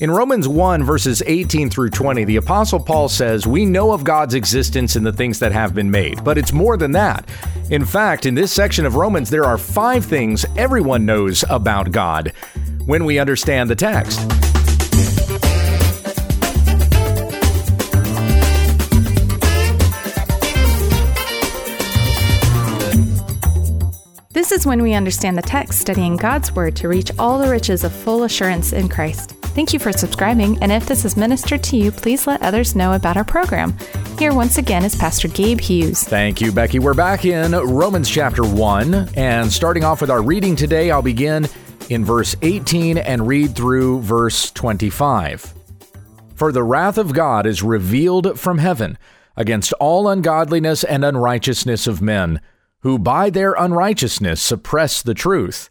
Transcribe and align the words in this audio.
In 0.00 0.10
Romans 0.10 0.48
1, 0.48 0.82
verses 0.82 1.22
18 1.24 1.70
through 1.70 1.90
20, 1.90 2.24
the 2.24 2.34
Apostle 2.36 2.80
Paul 2.80 3.08
says, 3.08 3.46
We 3.46 3.64
know 3.64 3.92
of 3.92 4.02
God's 4.02 4.34
existence 4.34 4.96
in 4.96 5.04
the 5.04 5.12
things 5.12 5.38
that 5.38 5.52
have 5.52 5.72
been 5.72 5.88
made, 5.88 6.24
but 6.24 6.36
it's 6.36 6.52
more 6.52 6.76
than 6.76 6.90
that. 6.92 7.28
In 7.70 7.84
fact, 7.84 8.26
in 8.26 8.34
this 8.34 8.52
section 8.52 8.86
of 8.86 8.96
Romans, 8.96 9.30
there 9.30 9.44
are 9.44 9.56
five 9.56 10.04
things 10.04 10.44
everyone 10.56 11.06
knows 11.06 11.44
about 11.48 11.92
God 11.92 12.32
when 12.86 13.04
we 13.04 13.20
understand 13.20 13.70
the 13.70 13.76
text. 13.76 14.18
This 24.32 24.50
is 24.50 24.66
when 24.66 24.82
we 24.82 24.94
understand 24.94 25.38
the 25.38 25.42
text, 25.42 25.78
studying 25.78 26.16
God's 26.16 26.50
Word 26.50 26.74
to 26.76 26.88
reach 26.88 27.12
all 27.16 27.38
the 27.38 27.48
riches 27.48 27.84
of 27.84 27.92
full 27.92 28.24
assurance 28.24 28.72
in 28.72 28.88
Christ. 28.88 29.36
Thank 29.54 29.72
you 29.72 29.78
for 29.78 29.92
subscribing, 29.92 30.58
and 30.62 30.72
if 30.72 30.86
this 30.86 31.04
has 31.04 31.16
ministered 31.16 31.62
to 31.64 31.76
you, 31.76 31.92
please 31.92 32.26
let 32.26 32.42
others 32.42 32.74
know 32.74 32.94
about 32.94 33.16
our 33.16 33.22
program. 33.22 33.76
Here 34.18 34.34
once 34.34 34.58
again 34.58 34.84
is 34.84 34.96
Pastor 34.96 35.28
Gabe 35.28 35.60
Hughes. 35.60 36.02
Thank 36.02 36.40
you, 36.40 36.50
Becky. 36.50 36.80
We're 36.80 36.92
back 36.92 37.24
in 37.24 37.52
Romans 37.52 38.10
chapter 38.10 38.42
1, 38.42 39.10
and 39.14 39.52
starting 39.52 39.84
off 39.84 40.00
with 40.00 40.10
our 40.10 40.22
reading 40.22 40.56
today, 40.56 40.90
I'll 40.90 41.02
begin 41.02 41.46
in 41.88 42.04
verse 42.04 42.34
18 42.42 42.98
and 42.98 43.28
read 43.28 43.54
through 43.54 44.00
verse 44.00 44.50
25. 44.50 45.54
For 46.34 46.50
the 46.50 46.64
wrath 46.64 46.98
of 46.98 47.12
God 47.12 47.46
is 47.46 47.62
revealed 47.62 48.40
from 48.40 48.58
heaven 48.58 48.98
against 49.36 49.72
all 49.74 50.08
ungodliness 50.08 50.82
and 50.82 51.04
unrighteousness 51.04 51.86
of 51.86 52.02
men, 52.02 52.40
who 52.80 52.98
by 52.98 53.30
their 53.30 53.52
unrighteousness 53.52 54.42
suppress 54.42 55.00
the 55.00 55.14
truth. 55.14 55.70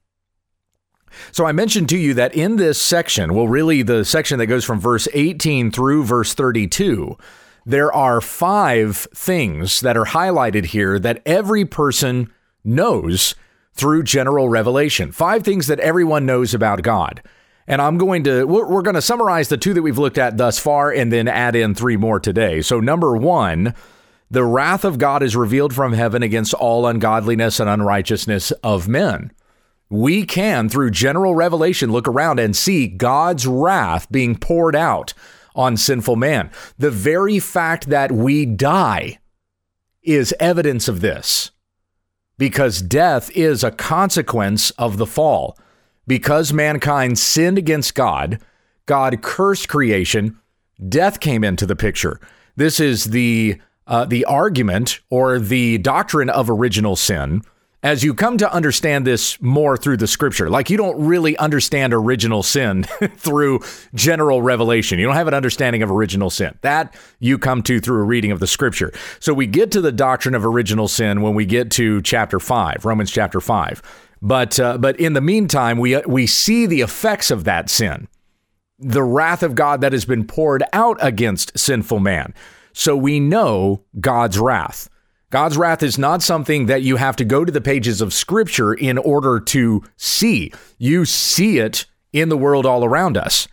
So 1.31 1.45
I 1.45 1.51
mentioned 1.51 1.89
to 1.89 1.97
you 1.97 2.13
that 2.15 2.33
in 2.33 2.55
this 2.55 2.81
section, 2.81 3.33
well, 3.33 3.47
really 3.47 3.81
the 3.81 4.05
section 4.05 4.39
that 4.39 4.47
goes 4.47 4.65
from 4.65 4.79
verse 4.79 5.07
18 5.13 5.71
through 5.71 6.03
verse 6.03 6.33
32, 6.33 7.17
there 7.65 7.93
are 7.93 8.21
five 8.21 9.07
things 9.13 9.81
that 9.81 9.97
are 9.97 10.05
highlighted 10.05 10.65
here 10.65 10.97
that 10.99 11.21
every 11.25 11.65
person 11.65 12.31
knows 12.63 13.35
through 13.73 14.03
general 14.03 14.49
revelation. 14.49 15.11
Five 15.11 15.43
things 15.43 15.67
that 15.67 15.79
everyone 15.79 16.25
knows 16.25 16.53
about 16.53 16.81
God. 16.81 17.21
And 17.67 17.81
I'm 17.81 17.97
going 17.97 18.23
to, 18.23 18.45
we're, 18.45 18.81
going 18.81 18.95
to 18.95 19.01
summarize 19.01 19.47
the 19.47 19.57
two 19.57 19.73
that 19.73 19.81
we've 19.81 19.97
looked 19.97 20.17
at 20.17 20.37
thus 20.37 20.59
far 20.59 20.91
and 20.91 21.11
then 21.11 21.27
add 21.27 21.55
in 21.55 21.73
three 21.75 21.95
more 21.95 22.19
today. 22.19 22.61
So, 22.61 22.79
number 22.79 23.15
one, 23.15 23.75
the 24.29 24.43
wrath 24.43 24.83
of 24.83 24.97
God 24.97 25.23
is 25.23 25.35
revealed 25.35 25.73
from 25.73 25.93
heaven 25.93 26.23
against 26.23 26.53
all 26.55 26.87
ungodliness 26.87 27.59
and 27.59 27.69
unrighteousness 27.69 28.51
of 28.63 28.87
men 28.87 29.31
we 29.91 30.25
can, 30.25 30.69
through 30.69 30.91
general 30.91 31.35
revelation, 31.35 31.91
look 31.91 32.07
around 32.07 32.39
and 32.39 32.55
see 32.55 32.87
God's 32.87 33.45
wrath 33.45 34.09
being 34.09 34.37
poured 34.37 34.75
out 34.75 35.13
on 35.53 35.75
sinful 35.75 36.15
man. 36.15 36.49
The 36.77 36.89
very 36.89 37.39
fact 37.39 37.89
that 37.89 38.11
we 38.11 38.45
die 38.45 39.19
is 40.01 40.33
evidence 40.39 40.87
of 40.87 41.01
this 41.01 41.51
because 42.37 42.81
death 42.81 43.29
is 43.35 43.63
a 43.63 43.69
consequence 43.69 44.71
of 44.71 44.97
the 44.97 45.05
fall. 45.05 45.57
Because 46.07 46.51
mankind 46.51 47.19
sinned 47.19 47.57
against 47.57 47.93
God, 47.93 48.39
God 48.85 49.21
cursed 49.21 49.67
creation, 49.67 50.39
death 50.87 51.19
came 51.19 51.43
into 51.43 51.65
the 51.65 51.75
picture. 51.75 52.19
This 52.55 52.79
is 52.79 53.05
the 53.05 53.61
uh, 53.87 54.05
the 54.05 54.23
argument 54.25 55.01
or 55.09 55.37
the 55.37 55.77
doctrine 55.79 56.29
of 56.29 56.49
original 56.49 56.95
sin 56.95 57.41
as 57.83 58.03
you 58.03 58.13
come 58.13 58.37
to 58.37 58.53
understand 58.53 59.07
this 59.07 59.41
more 59.41 59.75
through 59.75 59.97
the 59.97 60.07
scripture. 60.07 60.49
Like 60.49 60.69
you 60.69 60.77
don't 60.77 60.99
really 61.03 61.35
understand 61.37 61.93
original 61.93 62.43
sin 62.43 62.83
through 63.15 63.61
general 63.95 64.41
revelation. 64.41 64.99
You 64.99 65.05
don't 65.05 65.15
have 65.15 65.27
an 65.27 65.33
understanding 65.33 65.81
of 65.81 65.89
original 65.89 66.29
sin. 66.29 66.57
That 66.61 66.95
you 67.19 67.37
come 67.37 67.63
to 67.63 67.79
through 67.79 68.01
a 68.01 68.05
reading 68.05 68.31
of 68.31 68.39
the 68.39 68.47
scripture. 68.47 68.91
So 69.19 69.33
we 69.33 69.47
get 69.47 69.71
to 69.71 69.81
the 69.81 69.91
doctrine 69.91 70.35
of 70.35 70.45
original 70.45 70.87
sin 70.87 71.21
when 71.21 71.33
we 71.33 71.45
get 71.45 71.71
to 71.71 72.01
chapter 72.03 72.39
5, 72.39 72.85
Romans 72.85 73.11
chapter 73.11 73.41
5. 73.41 73.81
But 74.21 74.59
uh, 74.59 74.77
but 74.77 74.99
in 74.99 75.13
the 75.13 75.21
meantime, 75.21 75.79
we 75.79 75.97
we 76.05 76.27
see 76.27 76.67
the 76.67 76.81
effects 76.81 77.31
of 77.31 77.43
that 77.45 77.69
sin. 77.69 78.07
The 78.77 79.03
wrath 79.03 79.41
of 79.41 79.55
God 79.55 79.81
that 79.81 79.93
has 79.93 80.05
been 80.05 80.25
poured 80.25 80.63
out 80.73 80.97
against 81.01 81.57
sinful 81.57 81.99
man. 81.99 82.33
So 82.73 82.95
we 82.95 83.19
know 83.19 83.83
God's 83.99 84.37
wrath. 84.37 84.89
God's 85.31 85.57
wrath 85.57 85.81
is 85.81 85.97
not 85.97 86.21
something 86.21 86.65
that 86.65 86.81
you 86.81 86.97
have 86.97 87.15
to 87.15 87.23
go 87.23 87.45
to 87.45 87.51
the 87.51 87.61
pages 87.61 88.01
of 88.01 88.13
Scripture 88.13 88.73
in 88.73 88.97
order 88.97 89.39
to 89.39 89.81
see. 89.95 90.51
You 90.77 91.05
see 91.05 91.57
it 91.59 91.85
in 92.11 92.27
the 92.27 92.37
world 92.37 92.65
all 92.65 92.83
around 92.83 93.15
us. 93.15 93.47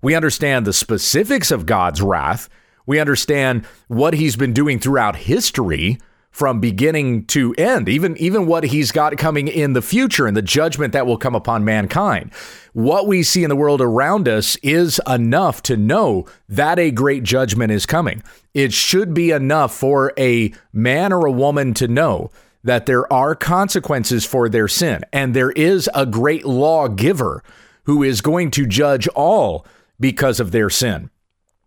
We 0.00 0.14
understand 0.14 0.64
the 0.64 0.72
specifics 0.72 1.50
of 1.50 1.66
God's 1.66 2.00
wrath. 2.00 2.48
We 2.86 3.00
understand 3.00 3.66
what 3.88 4.14
he's 4.14 4.36
been 4.36 4.52
doing 4.52 4.78
throughout 4.78 5.16
history 5.16 5.98
from 6.34 6.58
beginning 6.58 7.24
to 7.24 7.54
end, 7.54 7.88
even, 7.88 8.16
even 8.16 8.44
what 8.44 8.64
he's 8.64 8.90
got 8.90 9.16
coming 9.16 9.46
in 9.46 9.72
the 9.72 9.80
future 9.80 10.26
and 10.26 10.36
the 10.36 10.42
judgment 10.42 10.92
that 10.92 11.06
will 11.06 11.16
come 11.16 11.36
upon 11.36 11.64
mankind. 11.64 12.28
What 12.72 13.06
we 13.06 13.22
see 13.22 13.44
in 13.44 13.50
the 13.50 13.56
world 13.56 13.80
around 13.80 14.26
us 14.26 14.56
is 14.56 15.00
enough 15.06 15.62
to 15.62 15.76
know 15.76 16.26
that 16.48 16.76
a 16.80 16.90
great 16.90 17.22
judgment 17.22 17.70
is 17.70 17.86
coming. 17.86 18.20
It 18.52 18.72
should 18.72 19.14
be 19.14 19.30
enough 19.30 19.72
for 19.72 20.12
a 20.18 20.52
man 20.72 21.12
or 21.12 21.24
a 21.24 21.30
woman 21.30 21.72
to 21.74 21.86
know 21.86 22.32
that 22.64 22.86
there 22.86 23.10
are 23.12 23.36
consequences 23.36 24.24
for 24.24 24.48
their 24.48 24.66
sin, 24.66 25.02
and 25.12 25.34
there 25.34 25.52
is 25.52 25.88
a 25.94 26.04
great 26.04 26.44
lawgiver 26.44 27.44
who 27.84 28.02
is 28.02 28.20
going 28.20 28.50
to 28.50 28.66
judge 28.66 29.06
all 29.08 29.64
because 30.00 30.40
of 30.40 30.50
their 30.50 30.68
sin 30.68 31.10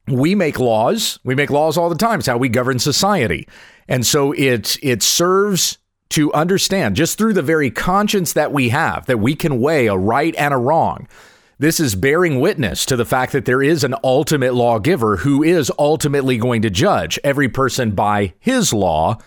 we 0.08 0.36
make 0.36 0.60
laws. 0.60 1.20
We 1.24 1.36
make 1.36 1.50
laws 1.50 1.78
all 1.78 1.90
the 1.90 1.96
time. 1.96 2.20
It's 2.20 2.28
how 2.28 2.38
we 2.38 2.50
govern 2.50 2.80
society. 2.80 3.48
And 3.88 4.06
so 4.06 4.32
it 4.34 4.78
it 4.82 5.04
serves 5.04 5.78
to 6.10 6.34
understand 6.34 6.96
just 6.96 7.18
through 7.18 7.34
the 7.34 7.42
very 7.42 7.70
conscience 7.70 8.34
that 8.34 8.54
we 8.54 8.70
have 8.70 9.06
that 9.08 9.20
we 9.20 9.36
can 9.36 9.60
weigh 9.60 9.88
a 9.88 9.98
right 9.98 10.34
and 10.38 10.54
a 10.54 10.58
wrong. 10.58 11.08
This 11.60 11.80
is 11.80 11.96
bearing 11.96 12.40
witness 12.40 12.86
to 12.86 12.96
the 12.96 13.06
fact 13.06 13.32
that 13.32 13.46
there 13.46 13.64
is 13.64 13.84
an 13.84 13.96
ultimate 14.04 14.54
lawgiver 14.54 15.18
who 15.18 15.42
is 15.44 15.72
ultimately 15.80 16.38
going 16.38 16.62
to 16.62 16.70
judge 16.70 17.20
every 17.24 17.50
person 17.50 17.92
by 17.92 18.34
his 18.40 18.72
law. 18.72 19.18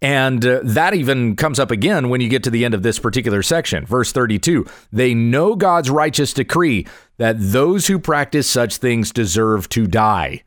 And 0.00 0.46
uh, 0.46 0.60
that 0.62 0.94
even 0.94 1.34
comes 1.34 1.58
up 1.58 1.70
again 1.70 2.08
when 2.08 2.20
you 2.20 2.28
get 2.28 2.44
to 2.44 2.50
the 2.50 2.64
end 2.64 2.74
of 2.74 2.82
this 2.82 2.98
particular 2.98 3.42
section. 3.42 3.84
Verse 3.84 4.12
32 4.12 4.66
They 4.92 5.14
know 5.14 5.56
God's 5.56 5.90
righteous 5.90 6.32
decree 6.32 6.86
that 7.16 7.36
those 7.38 7.88
who 7.88 7.98
practice 7.98 8.48
such 8.48 8.76
things 8.76 9.10
deserve 9.10 9.68
to 9.70 9.86
die. 9.86 10.44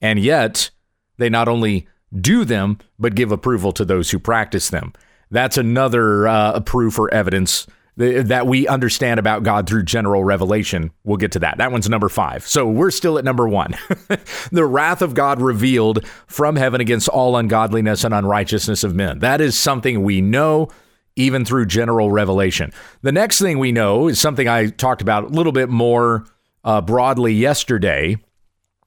And 0.00 0.18
yet, 0.18 0.70
they 1.18 1.28
not 1.28 1.48
only 1.48 1.88
do 2.14 2.44
them, 2.44 2.78
but 2.98 3.14
give 3.14 3.32
approval 3.32 3.72
to 3.72 3.84
those 3.84 4.10
who 4.10 4.18
practice 4.18 4.70
them. 4.70 4.92
That's 5.30 5.56
another 5.56 6.28
uh, 6.28 6.60
proof 6.60 6.98
or 6.98 7.12
evidence 7.12 7.66
that 7.96 8.46
we 8.46 8.66
understand 8.66 9.20
about 9.20 9.42
God 9.42 9.68
through 9.68 9.84
general 9.84 10.24
revelation. 10.24 10.90
We'll 11.04 11.18
get 11.18 11.32
to 11.32 11.38
that. 11.40 11.58
That 11.58 11.72
one's 11.72 11.88
number 11.88 12.08
five. 12.08 12.46
So 12.46 12.66
we're 12.66 12.90
still 12.90 13.18
at 13.18 13.24
number 13.24 13.46
one. 13.46 13.74
the 14.50 14.64
wrath 14.64 15.02
of 15.02 15.14
God 15.14 15.42
revealed 15.42 16.06
from 16.26 16.56
heaven 16.56 16.80
against 16.80 17.08
all 17.08 17.36
ungodliness 17.36 18.02
and 18.04 18.14
unrighteousness 18.14 18.82
of 18.82 18.94
men. 18.94 19.18
That 19.18 19.40
is 19.42 19.58
something 19.58 20.02
we 20.02 20.20
know 20.22 20.68
even 21.16 21.44
through 21.44 21.66
general 21.66 22.10
revelation. 22.10 22.72
The 23.02 23.12
next 23.12 23.38
thing 23.38 23.58
we 23.58 23.72
know 23.72 24.08
is 24.08 24.18
something 24.18 24.48
I 24.48 24.68
talked 24.68 25.02
about 25.02 25.24
a 25.24 25.28
little 25.28 25.52
bit 25.52 25.68
more 25.68 26.24
uh, 26.64 26.80
broadly 26.80 27.34
yesterday 27.34 28.16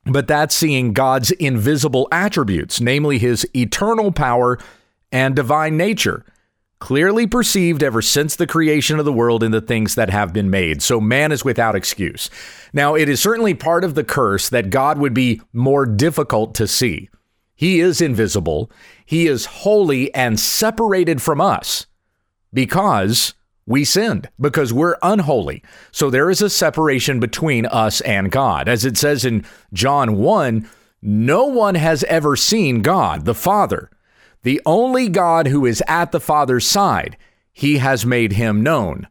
but 0.06 0.28
that's 0.28 0.56
seeing 0.56 0.94
God's 0.94 1.32
invisible 1.32 2.08
attributes, 2.12 2.80
namely 2.80 3.18
his 3.18 3.48
eternal 3.56 4.12
power 4.12 4.60
and 5.12 5.36
divine 5.36 5.78
nature, 5.78 6.24
clearly 6.86 7.26
perceived 7.26 7.82
ever 7.82 8.00
since 8.00 8.36
the 8.36 8.46
creation 8.46 9.00
of 9.00 9.06
the 9.06 9.12
world 9.12 9.42
in 9.42 9.50
the 9.50 9.60
things 9.60 9.96
that 9.96 10.12
have 10.12 10.32
been 10.32 10.52
made. 10.52 10.84
So 10.84 11.02
man 11.02 11.32
is 11.32 11.44
without 11.44 11.76
excuse. 11.76 12.30
Now, 12.74 12.94
it 12.94 13.10
is 13.10 13.20
certainly 13.20 13.56
part 13.56 13.84
of 13.84 13.96
the 13.96 14.04
curse 14.04 14.50
that 14.50 14.70
God 14.70 15.00
would 15.00 15.16
be 15.16 15.42
more 15.52 15.88
difficult 15.88 16.54
to 16.54 16.68
see. 16.68 17.10
He 17.56 17.80
is 17.80 18.02
invisible, 18.02 18.70
he 19.04 19.26
is 19.26 19.48
holy 19.48 20.14
and 20.14 20.40
separated 20.40 21.24
from 21.24 21.42
us 21.42 21.88
because 22.54 23.34
we 23.66 23.84
sinned 23.84 24.30
because 24.40 24.72
we're 24.72 24.98
unholy. 25.02 25.64
So 25.92 26.12
there 26.12 26.30
is 26.30 26.44
a 26.44 26.52
separation 26.52 27.20
between 27.20 27.66
us 27.66 28.00
and 28.02 28.30
God. 28.30 28.70
As 28.70 28.86
it 28.86 28.96
says 28.96 29.26
in 29.26 29.44
John 29.74 30.18
1, 30.18 30.70
no 31.02 31.46
one 31.46 31.74
has 31.74 32.04
ever 32.04 32.36
seen 32.36 32.84
God, 32.84 33.26
the 33.26 33.34
Father. 33.34 33.90
The 34.46 34.62
only 34.64 35.10
God 35.10 35.48
who 35.48 35.66
is 35.66 35.82
at 35.88 36.12
the 36.12 36.20
Father's 36.20 36.68
side, 36.68 37.18
he 37.52 37.80
has 37.80 38.06
made 38.06 38.34
him 38.34 38.62
known. 38.62 39.08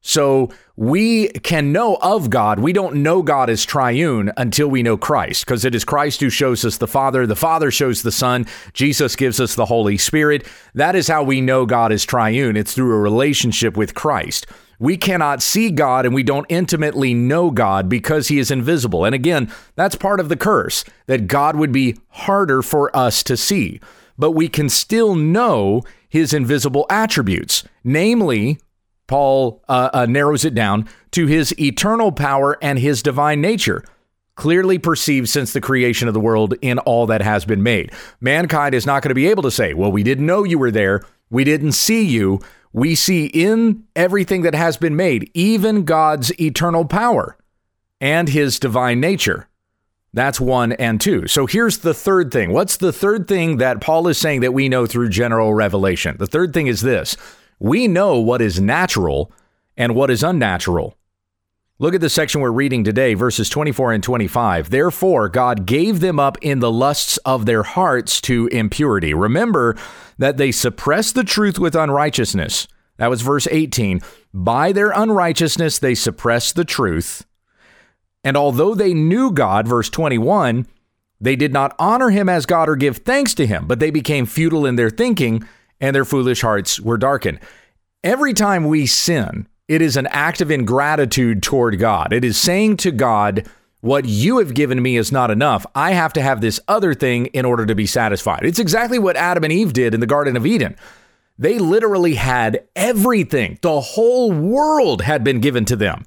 So 0.00 0.48
we 0.74 1.28
can 1.28 1.70
know 1.70 1.96
of 1.96 2.30
God. 2.30 2.58
We 2.58 2.72
don't 2.72 3.02
know 3.02 3.20
God 3.20 3.50
as 3.50 3.62
triune 3.62 4.32
until 4.38 4.68
we 4.68 4.82
know 4.82 4.96
Christ, 4.96 5.44
because 5.44 5.66
it 5.66 5.74
is 5.74 5.84
Christ 5.84 6.22
who 6.22 6.30
shows 6.30 6.64
us 6.64 6.78
the 6.78 6.86
Father. 6.86 7.26
The 7.26 7.36
Father 7.36 7.70
shows 7.70 8.00
the 8.00 8.10
Son. 8.10 8.46
Jesus 8.72 9.16
gives 9.16 9.38
us 9.38 9.54
the 9.54 9.66
Holy 9.66 9.98
Spirit. 9.98 10.46
That 10.72 10.96
is 10.96 11.08
how 11.08 11.24
we 11.24 11.42
know 11.42 11.66
God 11.66 11.92
is 11.92 12.06
triune. 12.06 12.56
It's 12.56 12.72
through 12.72 12.94
a 12.94 13.00
relationship 13.00 13.76
with 13.76 13.94
Christ. 13.94 14.46
We 14.78 14.96
cannot 14.96 15.42
see 15.42 15.70
God 15.70 16.06
and 16.06 16.14
we 16.14 16.22
don't 16.22 16.46
intimately 16.48 17.12
know 17.12 17.50
God 17.50 17.90
because 17.90 18.28
he 18.28 18.38
is 18.38 18.50
invisible. 18.50 19.04
And 19.04 19.14
again, 19.14 19.52
that's 19.74 19.94
part 19.94 20.20
of 20.20 20.30
the 20.30 20.38
curse 20.38 20.86
that 21.04 21.26
God 21.26 21.56
would 21.56 21.70
be 21.70 21.98
harder 22.08 22.62
for 22.62 22.96
us 22.96 23.22
to 23.24 23.36
see. 23.36 23.78
But 24.20 24.32
we 24.32 24.48
can 24.48 24.68
still 24.68 25.14
know 25.14 25.82
his 26.08 26.34
invisible 26.34 26.86
attributes, 26.90 27.64
namely 27.82 28.58
Paul 29.06 29.64
uh, 29.68 29.90
uh, 29.92 30.06
narrows 30.06 30.44
it 30.44 30.54
down 30.54 30.88
to 31.12 31.26
his 31.26 31.58
eternal 31.58 32.12
power 32.12 32.58
and 32.62 32.78
his 32.78 33.02
divine 33.02 33.40
nature, 33.40 33.82
clearly 34.36 34.78
perceived 34.78 35.28
since 35.28 35.52
the 35.52 35.60
creation 35.60 36.06
of 36.06 36.14
the 36.14 36.20
world 36.20 36.54
in 36.60 36.78
all 36.80 37.06
that 37.06 37.22
has 37.22 37.44
been 37.44 37.62
made. 37.62 37.92
Mankind 38.20 38.74
is 38.74 38.86
not 38.86 39.02
going 39.02 39.08
to 39.08 39.14
be 39.14 39.26
able 39.26 39.42
to 39.42 39.50
say, 39.50 39.74
well, 39.74 39.90
we 39.90 40.02
didn't 40.02 40.26
know 40.26 40.44
you 40.44 40.58
were 40.58 40.70
there, 40.70 41.02
we 41.30 41.42
didn't 41.42 41.72
see 41.72 42.04
you. 42.04 42.40
We 42.72 42.94
see 42.94 43.26
in 43.26 43.82
everything 43.96 44.42
that 44.42 44.54
has 44.54 44.76
been 44.76 44.94
made, 44.94 45.28
even 45.34 45.84
God's 45.84 46.30
eternal 46.40 46.84
power 46.84 47.36
and 48.00 48.28
his 48.28 48.60
divine 48.60 49.00
nature. 49.00 49.48
That's 50.12 50.40
one 50.40 50.72
and 50.72 51.00
two. 51.00 51.28
So 51.28 51.46
here's 51.46 51.78
the 51.78 51.94
third 51.94 52.32
thing. 52.32 52.52
What's 52.52 52.76
the 52.76 52.92
third 52.92 53.28
thing 53.28 53.58
that 53.58 53.80
Paul 53.80 54.08
is 54.08 54.18
saying 54.18 54.40
that 54.40 54.54
we 54.54 54.68
know 54.68 54.86
through 54.86 55.10
general 55.10 55.54
revelation? 55.54 56.16
The 56.18 56.26
third 56.26 56.52
thing 56.52 56.66
is 56.66 56.80
this 56.80 57.16
we 57.58 57.86
know 57.86 58.18
what 58.18 58.40
is 58.42 58.60
natural 58.60 59.30
and 59.76 59.94
what 59.94 60.10
is 60.10 60.22
unnatural. 60.22 60.96
Look 61.78 61.94
at 61.94 62.02
the 62.02 62.10
section 62.10 62.42
we're 62.42 62.50
reading 62.50 62.84
today, 62.84 63.14
verses 63.14 63.48
24 63.48 63.94
and 63.94 64.02
25. 64.02 64.68
Therefore, 64.68 65.30
God 65.30 65.64
gave 65.64 66.00
them 66.00 66.20
up 66.20 66.36
in 66.42 66.58
the 66.58 66.70
lusts 66.70 67.16
of 67.18 67.46
their 67.46 67.62
hearts 67.62 68.20
to 68.22 68.48
impurity. 68.48 69.14
Remember 69.14 69.76
that 70.18 70.36
they 70.36 70.52
suppressed 70.52 71.14
the 71.14 71.24
truth 71.24 71.58
with 71.58 71.74
unrighteousness. 71.74 72.68
That 72.98 73.08
was 73.08 73.22
verse 73.22 73.48
18. 73.50 74.02
By 74.34 74.72
their 74.72 74.90
unrighteousness, 74.90 75.78
they 75.78 75.94
suppressed 75.94 76.54
the 76.54 76.66
truth. 76.66 77.24
And 78.24 78.36
although 78.36 78.74
they 78.74 78.94
knew 78.94 79.32
God, 79.32 79.66
verse 79.66 79.88
21, 79.88 80.66
they 81.20 81.36
did 81.36 81.52
not 81.52 81.74
honor 81.78 82.10
him 82.10 82.28
as 82.28 82.46
God 82.46 82.68
or 82.68 82.76
give 82.76 82.98
thanks 82.98 83.34
to 83.34 83.46
him, 83.46 83.66
but 83.66 83.78
they 83.78 83.90
became 83.90 84.26
futile 84.26 84.66
in 84.66 84.76
their 84.76 84.90
thinking 84.90 85.46
and 85.80 85.94
their 85.94 86.04
foolish 86.04 86.42
hearts 86.42 86.80
were 86.80 86.98
darkened. 86.98 87.40
Every 88.02 88.32
time 88.32 88.64
we 88.66 88.86
sin, 88.86 89.46
it 89.68 89.82
is 89.82 89.96
an 89.96 90.06
act 90.08 90.40
of 90.40 90.50
ingratitude 90.50 91.42
toward 91.42 91.78
God. 91.78 92.12
It 92.12 92.24
is 92.24 92.36
saying 92.36 92.78
to 92.78 92.90
God, 92.90 93.48
what 93.80 94.04
you 94.04 94.38
have 94.38 94.52
given 94.52 94.82
me 94.82 94.96
is 94.96 95.10
not 95.10 95.30
enough. 95.30 95.64
I 95.74 95.92
have 95.92 96.12
to 96.14 96.22
have 96.22 96.40
this 96.40 96.60
other 96.68 96.92
thing 96.92 97.26
in 97.26 97.46
order 97.46 97.64
to 97.64 97.74
be 97.74 97.86
satisfied. 97.86 98.44
It's 98.44 98.58
exactly 98.58 98.98
what 98.98 99.16
Adam 99.16 99.44
and 99.44 99.52
Eve 99.52 99.72
did 99.72 99.94
in 99.94 100.00
the 100.00 100.06
Garden 100.06 100.36
of 100.36 100.44
Eden. 100.44 100.76
They 101.38 101.58
literally 101.58 102.14
had 102.14 102.66
everything, 102.76 103.58
the 103.62 103.80
whole 103.80 104.30
world 104.30 105.00
had 105.00 105.24
been 105.24 105.40
given 105.40 105.64
to 105.66 105.76
them 105.76 106.04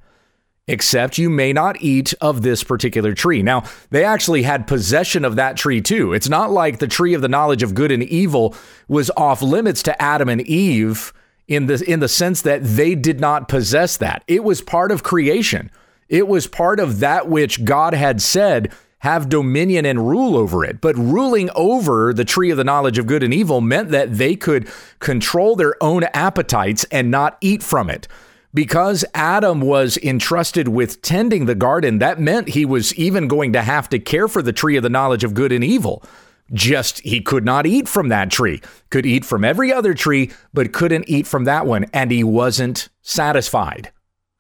except 0.68 1.18
you 1.18 1.30
may 1.30 1.51
not 1.51 1.81
eat 1.81 2.13
of 2.21 2.42
this 2.42 2.63
particular 2.63 3.13
tree. 3.13 3.44
Now, 3.44 3.63
they 3.89 4.04
actually 4.04 4.44
had 4.44 4.68
possession 4.68 5.25
of 5.25 5.36
that 5.36 5.57
tree 5.57 5.81
too. 5.81 6.13
It's 6.13 6.30
not 6.30 6.51
like 6.51 6.80
the 6.80 6.88
tree 6.88 7.13
of 7.13 7.21
the 7.21 7.27
knowledge 7.27 7.63
of 7.63 7.75
good 7.75 7.92
and 7.92 8.04
evil 8.04 8.56
was 8.88 9.12
off 9.18 9.42
limits 9.42 9.83
to 9.83 10.01
Adam 10.01 10.30
and 10.30 10.42
Eve 10.42 11.13
in 11.48 11.65
the 11.65 11.83
in 11.86 12.00
the 12.00 12.07
sense 12.07 12.42
that 12.44 12.63
they 12.63 12.95
did 12.95 13.19
not 13.19 13.50
possess 13.50 13.98
that. 13.98 14.24
It 14.27 14.44
was 14.44 14.62
part 14.62 14.92
of 14.92 15.04
creation. 15.04 15.69
It 16.07 16.27
was 16.27 16.48
part 16.48 16.80
of 16.80 17.00
that 17.00 17.27
which 17.27 17.66
God 17.66 17.94
had 17.94 18.21
said 18.21 18.71
have 19.00 19.27
dominion 19.27 19.86
and 19.86 20.07
rule 20.07 20.38
over 20.38 20.63
it. 20.63 20.80
But 20.80 20.95
ruling 20.95 21.50
over 21.56 22.13
the 22.13 22.24
tree 22.24 22.51
of 22.51 22.57
the 22.57 22.63
knowledge 22.63 22.98
of 22.98 23.06
good 23.06 23.21
and 23.21 23.33
evil 23.33 23.59
meant 23.59 23.89
that 23.89 24.13
they 24.13 24.38
could 24.38 24.69
control 25.00 25.57
their 25.57 25.75
own 25.83 26.06
appetites 26.13 26.86
and 26.86 27.12
not 27.12 27.38
eat 27.42 27.62
from 27.62 27.89
it 27.89 28.07
because 28.53 29.03
Adam 29.13 29.61
was 29.61 29.97
entrusted 29.97 30.67
with 30.67 31.01
tending 31.01 31.45
the 31.45 31.55
garden, 31.55 32.00
that 32.00 32.19
meant 32.19 32.50
he 32.50 32.65
was 32.65 32.94
even 32.95 33.27
going 33.27 33.53
to 33.53 33.61
have 33.61 33.89
to 33.89 34.00
care 34.00 34.27
for 34.27 34.41
the 34.41 34.53
tree 34.53 34.77
of 34.77 34.83
the 34.83 34.89
knowledge 34.89 35.23
of 35.23 35.33
good 35.33 35.51
and 35.51 35.63
evil. 35.63 36.03
Just 36.51 37.00
he 37.00 37.21
could 37.21 37.45
not 37.45 37.65
eat 37.65 37.88
from 37.88 38.09
that 38.09 38.29
tree, 38.29 38.61
could 38.89 39.05
eat 39.05 39.25
from 39.25 39.44
every 39.44 39.73
other 39.73 39.94
tree, 39.94 40.31
but 40.53 40.73
couldn't 40.73 41.05
eat 41.07 41.25
from 41.25 41.45
that 41.45 41.65
one. 41.65 41.85
And 41.94 42.11
he 42.11 42.23
wasn't 42.23 42.89
satisfied. 43.01 43.91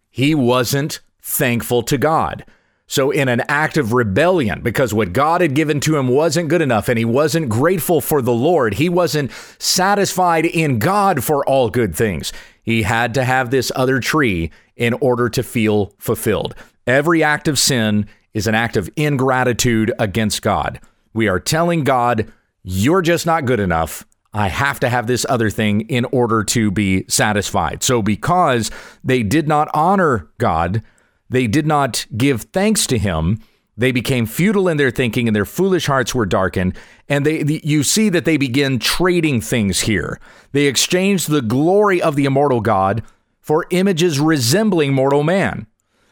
He 0.09 0.35
wasn't 0.35 0.99
thankful 1.21 1.81
to 1.83 1.97
God. 1.97 2.45
So, 2.85 3.09
in 3.09 3.29
an 3.29 3.41
act 3.47 3.77
of 3.77 3.93
rebellion, 3.93 4.61
because 4.61 4.93
what 4.93 5.13
God 5.13 5.41
had 5.41 5.55
given 5.55 5.79
to 5.79 5.97
him 5.97 6.09
wasn't 6.09 6.49
good 6.49 6.61
enough 6.61 6.89
and 6.89 6.99
he 6.99 7.05
wasn't 7.05 7.49
grateful 7.49 8.01
for 8.01 8.21
the 8.21 8.33
Lord, 8.33 8.75
he 8.75 8.89
wasn't 8.89 9.31
satisfied 9.57 10.45
in 10.45 10.77
God 10.77 11.23
for 11.23 11.43
all 11.47 11.69
good 11.69 11.95
things. 11.95 12.33
He 12.63 12.83
had 12.83 13.13
to 13.13 13.23
have 13.23 13.51
this 13.51 13.71
other 13.75 13.99
tree 13.99 14.49
in 14.75 14.93
order 14.95 15.29
to 15.29 15.43
feel 15.43 15.93
fulfilled. 15.99 16.55
Every 16.87 17.21
act 17.23 17.47
of 17.47 17.59
sin 17.59 18.07
is 18.33 18.47
an 18.47 18.55
act 18.55 18.75
of 18.75 18.89
ingratitude 18.95 19.91
against 19.99 20.41
God. 20.41 20.79
We 21.13 21.27
are 21.27 21.39
telling 21.39 21.83
God, 21.83 22.31
You're 22.63 23.01
just 23.01 23.25
not 23.25 23.45
good 23.45 23.59
enough. 23.59 24.05
I 24.33 24.47
have 24.47 24.79
to 24.79 24.89
have 24.89 25.05
this 25.05 25.25
other 25.29 25.49
thing 25.49 25.81
in 25.81 26.05
order 26.05 26.43
to 26.45 26.71
be 26.71 27.05
satisfied. 27.07 27.83
So, 27.83 28.01
because 28.01 28.71
they 29.03 29.21
did 29.21 29.47
not 29.47 29.69
honor 29.73 30.29
God, 30.39 30.81
they 31.29 31.45
did 31.45 31.67
not 31.67 32.05
give 32.17 32.43
thanks 32.43 32.87
to 32.87 32.97
Him, 32.97 33.39
they 33.75 33.91
became 33.91 34.25
futile 34.25 34.67
in 34.67 34.77
their 34.77 34.91
thinking 34.91 35.27
and 35.27 35.35
their 35.35 35.45
foolish 35.45 35.87
hearts 35.87 36.13
were 36.13 36.25
darkened. 36.25 36.77
And 37.09 37.25
they, 37.25 37.43
the, 37.43 37.61
you 37.63 37.83
see 37.83 38.09
that 38.09 38.25
they 38.25 38.37
begin 38.37 38.79
trading 38.79 39.41
things 39.41 39.81
here. 39.81 40.19
They 40.51 40.65
exchanged 40.65 41.29
the 41.29 41.41
glory 41.41 42.01
of 42.01 42.15
the 42.15 42.25
immortal 42.25 42.61
God 42.61 43.03
for 43.41 43.65
images 43.71 44.19
resembling 44.19 44.93
mortal 44.93 45.23
man. 45.23 45.67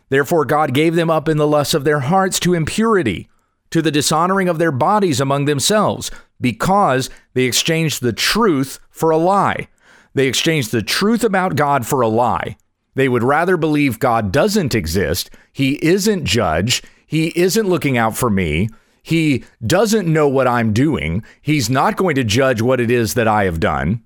Therefore, 0.10 0.44
God 0.44 0.74
gave 0.74 0.96
them 0.96 1.10
up 1.10 1.30
in 1.30 1.38
the 1.38 1.48
lusts 1.48 1.74
of 1.74 1.84
their 1.84 2.02
hearts 2.02 2.40
to 2.42 2.54
impurity, 2.54 3.30
to 3.70 3.82
the 3.82 3.92
dishonoring 3.92 4.50
of 4.50 4.58
their 4.58 4.72
bodies 4.72 5.22
among 5.22 5.46
themselves, 5.46 6.12
because 6.42 7.10
they 7.34 7.44
exchanged 7.44 8.02
the 8.02 8.12
truth 8.12 8.80
for 8.90 9.12
a 9.12 9.18
lie. 9.18 9.70
They 10.14 10.28
exchanged 10.28 10.72
the 10.72 10.82
truth 10.82 11.24
about 11.24 11.56
God 11.56 11.86
for 11.86 12.02
a 12.02 12.10
lie. 12.10 12.58
They 12.96 13.08
would 13.08 13.24
rather 13.24 13.56
believe 13.56 14.00
God 14.00 14.34
doesn't 14.34 14.76
exist, 14.76 15.30
He 15.54 15.84
isn't 15.86 16.26
judge, 16.26 16.84
he 17.12 17.38
isn't 17.38 17.68
looking 17.68 17.98
out 17.98 18.16
for 18.16 18.30
me. 18.30 18.70
He 19.04 19.44
doesn't 19.68 20.08
know 20.08 20.30
what 20.30 20.48
I'm 20.48 20.72
doing. 20.72 21.26
He's 21.42 21.70
not 21.70 21.98
going 21.98 22.16
to 22.16 22.24
judge 22.24 22.62
what 22.62 22.80
it 22.80 22.90
is 22.90 23.16
that 23.16 23.28
I 23.28 23.44
have 23.44 23.60
done. 23.60 24.04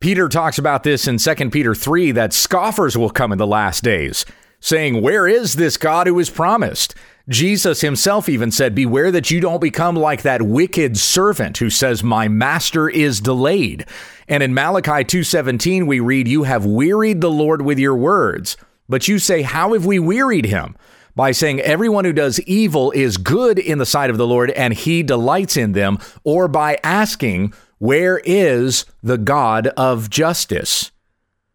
Peter 0.00 0.26
talks 0.26 0.56
about 0.56 0.82
this 0.82 1.06
in 1.06 1.18
2 1.18 1.50
Peter 1.50 1.74
3 1.74 2.12
that 2.12 2.32
scoffers 2.32 2.96
will 2.96 3.10
come 3.10 3.30
in 3.30 3.36
the 3.36 3.46
last 3.46 3.84
days, 3.84 4.24
saying, 4.58 5.02
Where 5.02 5.28
is 5.28 5.56
this 5.56 5.76
God 5.76 6.06
who 6.06 6.18
is 6.18 6.30
promised? 6.30 6.94
Jesus 7.28 7.82
himself 7.82 8.26
even 8.26 8.50
said, 8.50 8.74
Beware 8.74 9.10
that 9.10 9.30
you 9.30 9.38
don't 9.38 9.60
become 9.60 9.94
like 9.94 10.22
that 10.22 10.40
wicked 10.40 10.96
servant 10.96 11.58
who 11.58 11.68
says, 11.68 12.02
My 12.02 12.26
master 12.26 12.88
is 12.88 13.20
delayed. 13.20 13.84
And 14.28 14.42
in 14.42 14.54
Malachi 14.54 15.04
2:17 15.04 15.86
we 15.86 16.00
read, 16.00 16.26
You 16.26 16.44
have 16.44 16.64
wearied 16.64 17.20
the 17.20 17.30
Lord 17.30 17.60
with 17.60 17.78
your 17.78 17.96
words. 17.96 18.56
But 18.88 19.08
you 19.08 19.18
say, 19.18 19.42
How 19.42 19.74
have 19.74 19.84
we 19.84 19.98
wearied 19.98 20.46
him? 20.46 20.74
By 21.16 21.32
saying 21.32 21.60
everyone 21.60 22.04
who 22.04 22.12
does 22.12 22.38
evil 22.40 22.92
is 22.92 23.16
good 23.16 23.58
in 23.58 23.78
the 23.78 23.86
sight 23.86 24.10
of 24.10 24.18
the 24.18 24.26
Lord 24.26 24.50
and 24.50 24.74
he 24.74 25.02
delights 25.02 25.56
in 25.56 25.72
them, 25.72 25.98
or 26.22 26.46
by 26.46 26.78
asking, 26.84 27.52
Where 27.78 28.20
is 28.24 28.84
the 29.02 29.18
God 29.18 29.68
of 29.68 30.10
justice? 30.10 30.92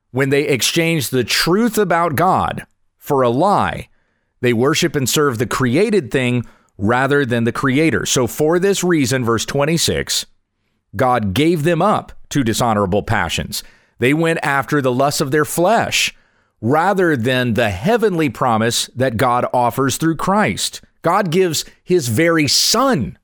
When 0.09 0.29
they 0.29 0.47
exchange 0.47 1.09
the 1.09 1.23
truth 1.23 1.77
about 1.77 2.15
God 2.15 2.65
for 2.97 3.21
a 3.21 3.29
lie, 3.29 3.87
they 4.41 4.51
worship 4.51 4.95
and 4.95 5.07
serve 5.07 5.37
the 5.37 5.45
created 5.45 6.11
thing 6.11 6.45
rather 6.77 7.25
than 7.25 7.43
the 7.43 7.51
Creator. 7.51 8.07
So, 8.07 8.25
for 8.27 8.57
this 8.57 8.83
reason, 8.83 9.23
verse 9.23 9.45
26, 9.45 10.25
God 10.95 11.33
gave 11.33 11.63
them 11.63 11.81
up 11.81 12.11
to 12.29 12.43
dishonorable 12.43 13.03
passions. 13.03 13.63
They 13.99 14.15
went 14.15 14.39
after 14.41 14.81
the 14.81 14.91
lusts 14.91 15.21
of 15.21 15.29
their 15.29 15.45
flesh 15.45 16.13
rather 16.61 17.17
than 17.17 17.55
the 17.55 17.71
heavenly 17.71 18.29
promise 18.29 18.87
that 18.95 19.17
God 19.17 19.45
offers 19.53 19.97
through 19.97 20.15
Christ. 20.15 20.81
God 21.01 21.31
gives 21.31 21.65
his 21.83 22.07
very 22.07 22.47
Son, 22.47 23.17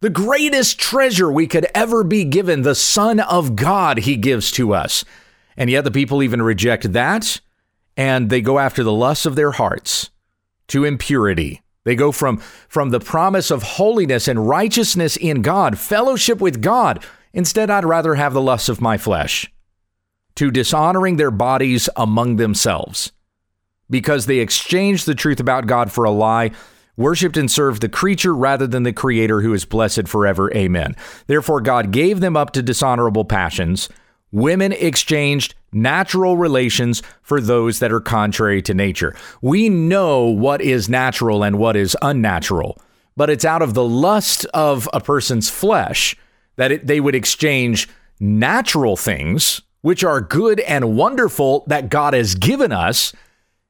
the 0.00 0.10
greatest 0.10 0.78
treasure 0.78 1.30
we 1.30 1.46
could 1.46 1.66
ever 1.74 2.04
be 2.04 2.24
given, 2.24 2.62
the 2.62 2.74
Son 2.74 3.18
of 3.18 3.56
God, 3.56 3.98
he 3.98 4.16
gives 4.16 4.50
to 4.52 4.72
us. 4.72 5.04
And 5.56 5.68
yet 5.68 5.84
the 5.84 5.90
people 5.90 6.22
even 6.22 6.42
reject 6.42 6.92
that 6.92 7.40
and 7.96 8.30
they 8.30 8.40
go 8.40 8.58
after 8.58 8.82
the 8.82 8.92
lusts 8.92 9.26
of 9.26 9.36
their 9.36 9.52
hearts 9.52 10.10
to 10.68 10.84
impurity. 10.84 11.62
They 11.84 11.94
go 11.94 12.12
from, 12.12 12.38
from 12.68 12.90
the 12.90 13.00
promise 13.00 13.50
of 13.50 13.62
holiness 13.62 14.26
and 14.26 14.48
righteousness 14.48 15.16
in 15.16 15.42
God, 15.42 15.78
fellowship 15.78 16.40
with 16.40 16.62
God. 16.62 17.04
Instead, 17.32 17.70
I'd 17.70 17.84
rather 17.84 18.14
have 18.14 18.32
the 18.32 18.40
lusts 18.40 18.68
of 18.68 18.80
my 18.80 18.96
flesh, 18.96 19.52
to 20.36 20.50
dishonoring 20.50 21.16
their 21.16 21.30
bodies 21.30 21.88
among 21.96 22.36
themselves. 22.36 23.12
Because 23.90 24.26
they 24.26 24.38
exchanged 24.38 25.06
the 25.06 25.14
truth 25.14 25.40
about 25.40 25.66
God 25.66 25.92
for 25.92 26.04
a 26.04 26.10
lie, 26.10 26.50
worshiped 26.96 27.36
and 27.36 27.50
served 27.50 27.82
the 27.82 27.88
creature 27.88 28.34
rather 28.34 28.66
than 28.66 28.82
the 28.82 28.92
creator 28.92 29.40
who 29.42 29.52
is 29.52 29.64
blessed 29.64 30.08
forever. 30.08 30.52
Amen. 30.54 30.96
Therefore, 31.26 31.60
God 31.60 31.90
gave 31.90 32.20
them 32.20 32.36
up 32.36 32.52
to 32.52 32.62
dishonorable 32.62 33.24
passions 33.24 33.88
women 34.34 34.72
exchanged 34.72 35.54
natural 35.72 36.36
relations 36.36 37.02
for 37.22 37.40
those 37.40 37.78
that 37.78 37.92
are 37.92 38.00
contrary 38.00 38.60
to 38.60 38.74
nature. 38.74 39.14
We 39.40 39.68
know 39.68 40.24
what 40.24 40.60
is 40.60 40.88
natural 40.88 41.44
and 41.44 41.56
what 41.56 41.76
is 41.76 41.96
unnatural, 42.02 42.76
but 43.16 43.30
it's 43.30 43.44
out 43.44 43.62
of 43.62 43.74
the 43.74 43.84
lust 43.84 44.44
of 44.46 44.88
a 44.92 45.00
person's 45.00 45.48
flesh 45.48 46.16
that 46.56 46.72
it, 46.72 46.86
they 46.86 46.98
would 46.98 47.14
exchange 47.14 47.88
natural 48.18 48.96
things, 48.96 49.62
which 49.84 50.02
are 50.02 50.18
good 50.18 50.60
and 50.60 50.96
wonderful 50.96 51.62
that 51.66 51.90
God 51.90 52.14
has 52.14 52.34
given 52.34 52.72
us, 52.72 53.12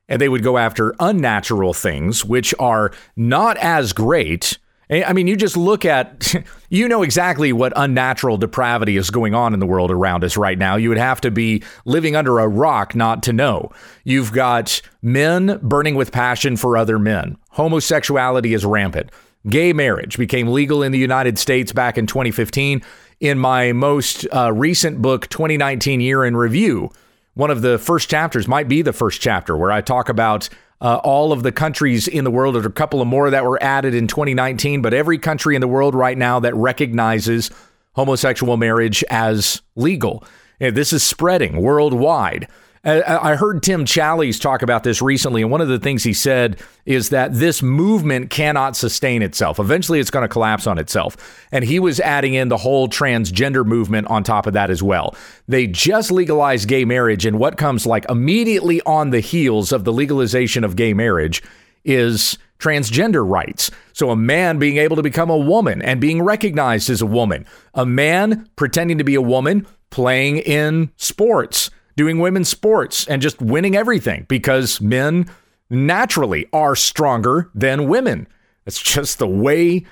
and 0.08 0.22
they 0.22 0.28
would 0.28 0.44
go 0.44 0.58
after 0.58 0.94
unnatural 1.00 1.74
things, 1.74 2.24
which 2.24 2.54
are 2.60 2.92
not 3.16 3.56
as 3.56 3.92
great 3.92 4.58
eh, 4.90 5.02
I 5.04 5.12
mean, 5.12 5.26
you 5.26 5.34
just 5.34 5.56
look 5.56 5.84
at, 5.84 6.32
you 6.70 6.86
know 6.86 7.02
exactly 7.02 7.52
what 7.52 7.72
unnatural 7.74 8.36
depravity 8.36 8.96
is 8.96 9.10
going 9.10 9.34
on 9.34 9.54
in 9.54 9.58
the 9.58 9.66
world 9.66 9.90
around 9.90 10.22
us 10.22 10.36
right 10.36 10.56
now. 10.56 10.76
You 10.76 10.88
would 10.90 10.98
have 10.98 11.20
to 11.22 11.32
be 11.32 11.64
living 11.84 12.14
under 12.14 12.38
a 12.38 12.46
rock 12.46 12.94
not 12.94 13.24
to 13.24 13.32
know. 13.32 13.72
You've 14.04 14.30
got 14.30 14.80
men 15.02 15.58
burning 15.62 15.96
with 15.96 16.12
passion 16.12 16.56
for 16.56 16.76
other 16.76 17.00
men. 17.00 17.38
Homosexuality 17.50 18.54
is 18.54 18.64
rampant. 18.64 19.10
Gay 19.48 19.72
marriage 19.72 20.16
became 20.16 20.46
legal 20.48 20.82
in 20.82 20.92
the 20.92 20.98
United 20.98 21.40
States 21.40 21.72
back 21.72 21.98
in 21.98 22.06
2015. 22.06 22.82
In 23.20 23.38
my 23.38 23.72
most 23.72 24.26
uh, 24.34 24.52
recent 24.52 25.00
book, 25.00 25.28
2019 25.28 26.00
Year 26.00 26.24
in 26.24 26.36
Review, 26.36 26.90
one 27.34 27.50
of 27.50 27.62
the 27.62 27.78
first 27.78 28.10
chapters 28.10 28.48
might 28.48 28.68
be 28.68 28.82
the 28.82 28.92
first 28.92 29.20
chapter 29.20 29.56
where 29.56 29.70
I 29.70 29.80
talk 29.80 30.08
about 30.08 30.48
uh, 30.80 30.96
all 31.04 31.32
of 31.32 31.42
the 31.42 31.52
countries 31.52 32.08
in 32.08 32.24
the 32.24 32.30
world. 32.30 32.54
There's 32.54 32.66
a 32.66 32.70
couple 32.70 33.00
of 33.00 33.06
more 33.06 33.30
that 33.30 33.44
were 33.44 33.62
added 33.62 33.94
in 33.94 34.08
2019, 34.08 34.82
but 34.82 34.92
every 34.92 35.18
country 35.18 35.54
in 35.54 35.60
the 35.60 35.68
world 35.68 35.94
right 35.94 36.18
now 36.18 36.40
that 36.40 36.54
recognizes 36.54 37.50
homosexual 37.94 38.56
marriage 38.56 39.04
as 39.10 39.62
legal. 39.76 40.24
And 40.58 40.76
this 40.76 40.92
is 40.92 41.02
spreading 41.02 41.62
worldwide. 41.62 42.48
Uh, 42.84 43.18
I 43.22 43.34
heard 43.34 43.62
Tim 43.62 43.86
Challies 43.86 44.38
talk 44.38 44.60
about 44.60 44.84
this 44.84 45.00
recently, 45.00 45.40
and 45.40 45.50
one 45.50 45.62
of 45.62 45.68
the 45.68 45.78
things 45.78 46.04
he 46.04 46.12
said 46.12 46.60
is 46.84 47.08
that 47.08 47.32
this 47.32 47.62
movement 47.62 48.28
cannot 48.28 48.76
sustain 48.76 49.22
itself. 49.22 49.58
Eventually, 49.58 50.00
it's 50.00 50.10
going 50.10 50.22
to 50.22 50.28
collapse 50.28 50.66
on 50.66 50.78
itself. 50.78 51.16
And 51.50 51.64
he 51.64 51.78
was 51.78 51.98
adding 52.00 52.34
in 52.34 52.48
the 52.48 52.58
whole 52.58 52.88
transgender 52.88 53.64
movement 53.64 54.08
on 54.08 54.22
top 54.22 54.46
of 54.46 54.52
that 54.52 54.70
as 54.70 54.82
well. 54.82 55.14
They 55.48 55.66
just 55.66 56.12
legalized 56.12 56.68
gay 56.68 56.84
marriage, 56.84 57.24
and 57.24 57.38
what 57.38 57.56
comes 57.56 57.86
like 57.86 58.04
immediately 58.10 58.82
on 58.82 59.10
the 59.10 59.20
heels 59.20 59.72
of 59.72 59.84
the 59.84 59.92
legalization 59.92 60.62
of 60.62 60.76
gay 60.76 60.92
marriage 60.92 61.42
is 61.86 62.36
transgender 62.58 63.26
rights. 63.26 63.70
So, 63.94 64.10
a 64.10 64.16
man 64.16 64.58
being 64.58 64.76
able 64.76 64.96
to 64.96 65.02
become 65.02 65.30
a 65.30 65.38
woman 65.38 65.80
and 65.80 66.02
being 66.02 66.22
recognized 66.22 66.90
as 66.90 67.00
a 67.00 67.06
woman, 67.06 67.46
a 67.72 67.86
man 67.86 68.46
pretending 68.56 68.98
to 68.98 69.04
be 69.04 69.14
a 69.14 69.22
woman 69.22 69.66
playing 69.88 70.38
in 70.38 70.90
sports 70.96 71.70
doing 71.96 72.18
women's 72.18 72.48
sports 72.48 73.06
and 73.06 73.22
just 73.22 73.40
winning 73.40 73.76
everything 73.76 74.26
because 74.28 74.80
men 74.80 75.28
naturally 75.70 76.46
are 76.52 76.76
stronger 76.76 77.50
than 77.54 77.88
women. 77.88 78.26
It's 78.66 78.82
just 78.82 79.18
the 79.18 79.28
way 79.28 79.84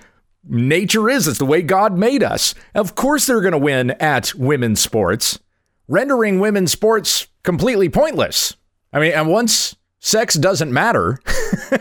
nature 0.44 1.08
is. 1.08 1.28
It's 1.28 1.38
the 1.38 1.44
way 1.44 1.62
God 1.62 1.96
made 1.96 2.22
us. 2.22 2.54
Of 2.74 2.94
course, 2.94 3.26
they're 3.26 3.40
going 3.40 3.52
to 3.52 3.58
win 3.58 3.92
at 3.92 4.34
women's 4.34 4.80
sports, 4.80 5.38
rendering 5.88 6.40
women's 6.40 6.72
sports 6.72 7.26
completely 7.42 7.88
pointless. 7.88 8.56
I 8.92 9.00
mean, 9.00 9.12
and 9.12 9.28
once 9.28 9.76
sex 10.00 10.34
doesn't 10.34 10.72
matter, 10.72 11.20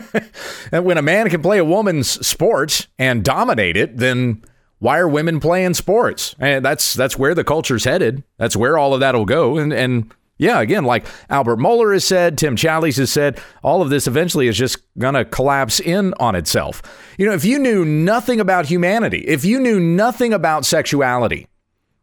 and 0.72 0.84
when 0.84 0.98
a 0.98 1.02
man 1.02 1.28
can 1.28 1.42
play 1.42 1.58
a 1.58 1.64
woman's 1.64 2.26
sport 2.26 2.86
and 2.98 3.24
dominate 3.24 3.76
it, 3.76 3.96
then 3.96 4.42
why 4.82 4.98
are 4.98 5.06
women 5.06 5.38
playing 5.38 5.74
sports? 5.74 6.34
And 6.40 6.64
that's 6.64 6.94
that's 6.94 7.16
where 7.16 7.36
the 7.36 7.44
culture's 7.44 7.84
headed. 7.84 8.24
That's 8.36 8.56
where 8.56 8.76
all 8.76 8.94
of 8.94 9.00
that'll 9.00 9.24
go. 9.24 9.56
And 9.56 9.72
and 9.72 10.12
yeah, 10.38 10.60
again, 10.60 10.84
like 10.84 11.06
Albert 11.30 11.58
Mohler 11.58 11.92
has 11.92 12.04
said, 12.04 12.36
Tim 12.36 12.56
Challies 12.56 12.96
has 12.96 13.12
said, 13.12 13.40
all 13.62 13.80
of 13.80 13.90
this 13.90 14.08
eventually 14.08 14.48
is 14.48 14.58
just 14.58 14.78
going 14.98 15.14
to 15.14 15.24
collapse 15.24 15.78
in 15.78 16.14
on 16.18 16.34
itself. 16.34 16.82
You 17.16 17.26
know, 17.26 17.32
if 17.32 17.44
you 17.44 17.60
knew 17.60 17.84
nothing 17.84 18.40
about 18.40 18.66
humanity, 18.66 19.18
if 19.18 19.44
you 19.44 19.60
knew 19.60 19.78
nothing 19.78 20.32
about 20.32 20.64
sexuality, 20.64 21.46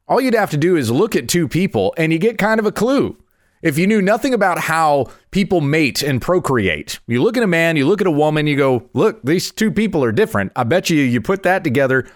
all 0.08 0.22
you'd 0.22 0.34
have 0.34 0.52
to 0.52 0.58
do 0.58 0.78
is 0.78 0.90
look 0.90 1.18
at 1.18 1.28
two 1.28 1.50
people 1.50 1.94
and 1.98 2.14
you 2.14 2.18
get 2.18 2.38
kind 2.38 2.62
of 2.62 2.66
a 2.66 2.72
clue. 2.72 3.18
If 3.62 3.78
you 3.78 3.88
knew 3.88 4.02
nothing 4.02 4.34
about 4.34 4.58
how 4.58 5.08
people 5.32 5.60
mate 5.60 6.02
and 6.02 6.22
procreate, 6.22 7.02
you 7.08 7.22
look 7.22 7.36
at 7.36 7.44
a 7.44 7.48
man, 7.48 7.76
you 7.76 7.86
look 7.86 8.00
at 8.00 8.08
a 8.08 8.12
woman, 8.12 8.48
you 8.48 8.56
go, 8.56 8.90
look, 8.94 9.22
these 9.22 9.52
two 9.52 9.70
people 9.70 10.02
are 10.02 10.14
different. 10.14 10.54
I 10.56 10.64
bet 10.64 10.90
you, 10.90 11.02
you 11.02 11.20
put 11.20 11.44
that 11.44 11.66
together, 11.66 12.08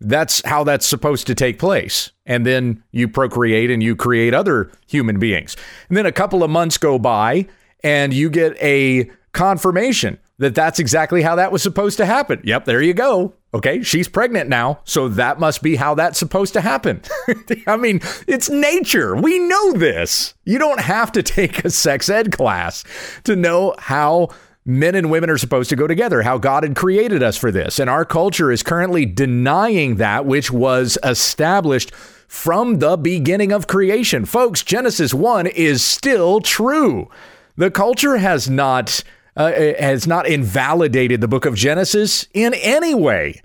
that's 0.00 0.44
how 0.44 0.64
that's 0.64 0.86
supposed 0.86 1.26
to 1.26 1.34
take 1.34 1.58
place. 1.58 2.12
And 2.26 2.44
then 2.44 2.82
you 2.90 3.08
procreate 3.08 3.70
and 3.70 3.82
you 3.82 3.96
create 3.96 4.34
other 4.34 4.70
human 4.86 5.18
beings. 5.18 5.56
And 5.88 5.96
then 5.96 6.06
a 6.06 6.12
couple 6.12 6.42
of 6.42 6.50
months 6.50 6.78
go 6.78 6.98
by 6.98 7.46
and 7.82 8.12
you 8.12 8.30
get 8.30 8.56
a 8.62 9.10
confirmation 9.32 10.18
that 10.38 10.54
that's 10.54 10.78
exactly 10.78 11.22
how 11.22 11.36
that 11.36 11.52
was 11.52 11.62
supposed 11.62 11.96
to 11.98 12.06
happen. 12.06 12.40
Yep, 12.44 12.64
there 12.64 12.82
you 12.82 12.94
go. 12.94 13.34
Okay, 13.52 13.82
she's 13.82 14.08
pregnant 14.08 14.50
now, 14.50 14.80
so 14.82 15.06
that 15.08 15.38
must 15.38 15.62
be 15.62 15.76
how 15.76 15.94
that's 15.94 16.18
supposed 16.18 16.54
to 16.54 16.60
happen. 16.60 17.02
I 17.68 17.76
mean, 17.76 18.00
it's 18.26 18.50
nature. 18.50 19.14
We 19.14 19.38
know 19.38 19.72
this. 19.74 20.34
You 20.44 20.58
don't 20.58 20.80
have 20.80 21.12
to 21.12 21.22
take 21.22 21.64
a 21.64 21.70
sex 21.70 22.08
ed 22.08 22.32
class 22.32 22.82
to 23.24 23.36
know 23.36 23.76
how 23.78 24.30
men 24.66 24.94
and 24.94 25.10
women 25.10 25.30
are 25.30 25.38
supposed 25.38 25.70
to 25.70 25.76
go 25.76 25.86
together, 25.86 26.22
how 26.22 26.38
God 26.38 26.62
had 26.62 26.74
created 26.74 27.22
us 27.22 27.36
for 27.36 27.50
this. 27.50 27.78
And 27.78 27.90
our 27.90 28.04
culture 28.04 28.50
is 28.50 28.62
currently 28.62 29.04
denying 29.04 29.96
that 29.96 30.24
which 30.24 30.50
was 30.50 30.98
established 31.02 31.94
from 32.26 32.78
the 32.78 32.96
beginning 32.96 33.52
of 33.52 33.66
creation. 33.66 34.24
Folks, 34.24 34.62
Genesis 34.62 35.12
1 35.12 35.46
is 35.48 35.84
still 35.84 36.40
true. 36.40 37.08
The 37.56 37.70
culture 37.70 38.16
has 38.16 38.48
not 38.48 39.04
uh, 39.36 39.50
has 39.78 40.06
not 40.06 40.28
invalidated 40.28 41.20
the 41.20 41.28
book 41.28 41.44
of 41.44 41.56
Genesis 41.56 42.28
in 42.32 42.54
any 42.54 42.94
way 42.94 43.42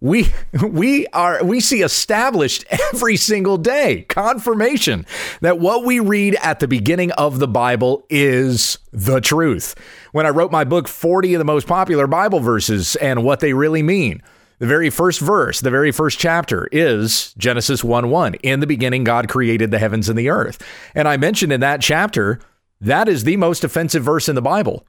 we 0.00 0.32
we 0.62 1.06
are 1.08 1.44
we 1.44 1.60
see 1.60 1.82
established 1.82 2.64
every 2.68 3.16
single 3.16 3.58
day 3.58 4.02
confirmation 4.08 5.06
that 5.40 5.58
what 5.58 5.84
we 5.84 6.00
read 6.00 6.36
at 6.42 6.60
the 6.60 6.68
beginning 6.68 7.12
of 7.12 7.38
the 7.38 7.48
Bible 7.48 8.04
is 8.08 8.78
the 8.92 9.20
truth. 9.20 9.74
When 10.12 10.26
I 10.26 10.30
wrote 10.30 10.50
my 10.50 10.64
book 10.64 10.88
40 10.88 11.34
of 11.34 11.38
the 11.38 11.44
most 11.44 11.66
popular 11.66 12.06
Bible 12.06 12.40
verses 12.40 12.96
and 12.96 13.22
what 13.24 13.40
they 13.40 13.52
really 13.52 13.82
mean, 13.82 14.22
the 14.58 14.66
very 14.66 14.90
first 14.90 15.20
verse, 15.20 15.60
the 15.60 15.70
very 15.70 15.92
first 15.92 16.18
chapter 16.18 16.68
is 16.72 17.34
Genesis 17.38 17.84
1 17.84 18.10
1. 18.10 18.34
In 18.36 18.60
the 18.60 18.66
beginning, 18.66 19.04
God 19.04 19.28
created 19.28 19.70
the 19.70 19.78
heavens 19.78 20.08
and 20.08 20.18
the 20.18 20.28
earth. 20.28 20.62
And 20.94 21.08
I 21.08 21.16
mentioned 21.16 21.52
in 21.52 21.60
that 21.60 21.80
chapter, 21.80 22.40
that 22.80 23.08
is 23.08 23.24
the 23.24 23.36
most 23.36 23.64
offensive 23.64 24.02
verse 24.02 24.28
in 24.28 24.34
the 24.34 24.42
Bible. 24.42 24.86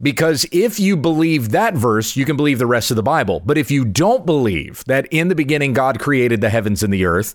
Because 0.00 0.46
if 0.52 0.78
you 0.78 0.96
believe 0.96 1.50
that 1.50 1.74
verse, 1.74 2.16
you 2.16 2.24
can 2.24 2.36
believe 2.36 2.58
the 2.58 2.66
rest 2.66 2.90
of 2.90 2.96
the 2.96 3.02
Bible. 3.02 3.40
But 3.44 3.56
if 3.56 3.70
you 3.70 3.84
don't 3.84 4.26
believe 4.26 4.84
that 4.86 5.06
in 5.10 5.28
the 5.28 5.34
beginning 5.34 5.72
God 5.72 5.98
created 5.98 6.40
the 6.40 6.50
heavens 6.50 6.82
and 6.82 6.92
the 6.92 7.06
earth, 7.06 7.34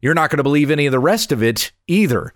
you're 0.00 0.14
not 0.14 0.30
going 0.30 0.38
to 0.38 0.42
believe 0.42 0.70
any 0.70 0.86
of 0.86 0.92
the 0.92 0.98
rest 0.98 1.32
of 1.32 1.42
it 1.42 1.72
either. 1.86 2.32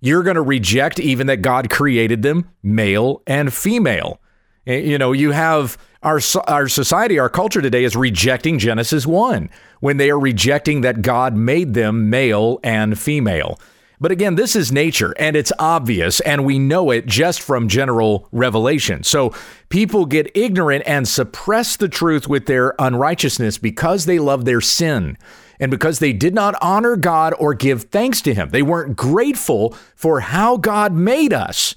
You're 0.00 0.22
going 0.22 0.34
to 0.34 0.42
reject 0.42 0.98
even 0.98 1.28
that 1.28 1.42
God 1.42 1.70
created 1.70 2.22
them 2.22 2.50
male 2.62 3.22
and 3.26 3.52
female. 3.52 4.20
Eh, 4.66 4.78
you 4.78 4.98
know, 4.98 5.12
you 5.12 5.30
have 5.30 5.78
our 6.02 6.20
our 6.46 6.68
society, 6.68 7.18
our 7.18 7.30
culture 7.30 7.62
today 7.62 7.84
is 7.84 7.96
rejecting 7.96 8.58
Genesis 8.58 9.06
1 9.06 9.48
when 9.80 9.96
they 9.96 10.10
are 10.10 10.18
rejecting 10.18 10.80
that 10.80 11.02
God 11.02 11.36
made 11.36 11.74
them 11.74 12.10
male 12.10 12.58
and 12.62 12.98
female. 12.98 13.58
But 14.00 14.12
again, 14.12 14.34
this 14.34 14.56
is 14.56 14.72
nature 14.72 15.14
and 15.18 15.36
it's 15.36 15.52
obvious, 15.58 16.20
and 16.20 16.44
we 16.44 16.58
know 16.58 16.90
it 16.90 17.06
just 17.06 17.40
from 17.40 17.68
general 17.68 18.28
revelation. 18.32 19.02
So 19.04 19.34
people 19.68 20.06
get 20.06 20.36
ignorant 20.36 20.84
and 20.86 21.06
suppress 21.06 21.76
the 21.76 21.88
truth 21.88 22.28
with 22.28 22.46
their 22.46 22.74
unrighteousness 22.78 23.58
because 23.58 24.06
they 24.06 24.18
love 24.18 24.44
their 24.44 24.60
sin 24.60 25.16
and 25.60 25.70
because 25.70 25.98
they 25.98 26.12
did 26.12 26.34
not 26.34 26.54
honor 26.60 26.96
God 26.96 27.34
or 27.38 27.54
give 27.54 27.84
thanks 27.84 28.20
to 28.22 28.34
Him. 28.34 28.50
They 28.50 28.62
weren't 28.62 28.96
grateful 28.96 29.76
for 29.94 30.20
how 30.20 30.56
God 30.56 30.92
made 30.92 31.32
us. 31.32 31.74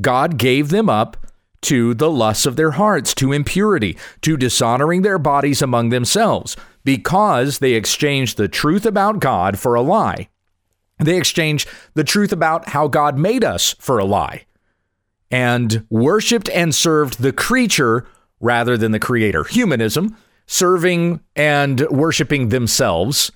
God 0.00 0.38
gave 0.38 0.70
them 0.70 0.88
up 0.88 1.16
to 1.62 1.92
the 1.92 2.10
lusts 2.10 2.46
of 2.46 2.56
their 2.56 2.72
hearts, 2.72 3.14
to 3.14 3.32
impurity, 3.32 3.98
to 4.22 4.36
dishonoring 4.36 5.02
their 5.02 5.18
bodies 5.18 5.60
among 5.60 5.90
themselves, 5.90 6.56
because 6.84 7.58
they 7.58 7.74
exchanged 7.74 8.38
the 8.38 8.48
truth 8.48 8.86
about 8.86 9.20
God 9.20 9.58
for 9.58 9.74
a 9.74 9.82
lie. 9.82 10.29
They 11.00 11.16
exchanged 11.16 11.68
the 11.94 12.04
truth 12.04 12.32
about 12.32 12.68
how 12.70 12.88
God 12.88 13.18
made 13.18 13.44
us 13.44 13.74
for 13.78 13.98
a 13.98 14.04
lie 14.04 14.44
and 15.30 15.86
worshiped 15.90 16.48
and 16.50 16.74
served 16.74 17.22
the 17.22 17.32
creature 17.32 18.06
rather 18.40 18.76
than 18.76 18.92
the 18.92 18.98
creator. 18.98 19.44
Humanism, 19.44 20.16
serving 20.46 21.20
and 21.36 21.80
worshiping 21.90 22.48
themselves, 22.48 23.30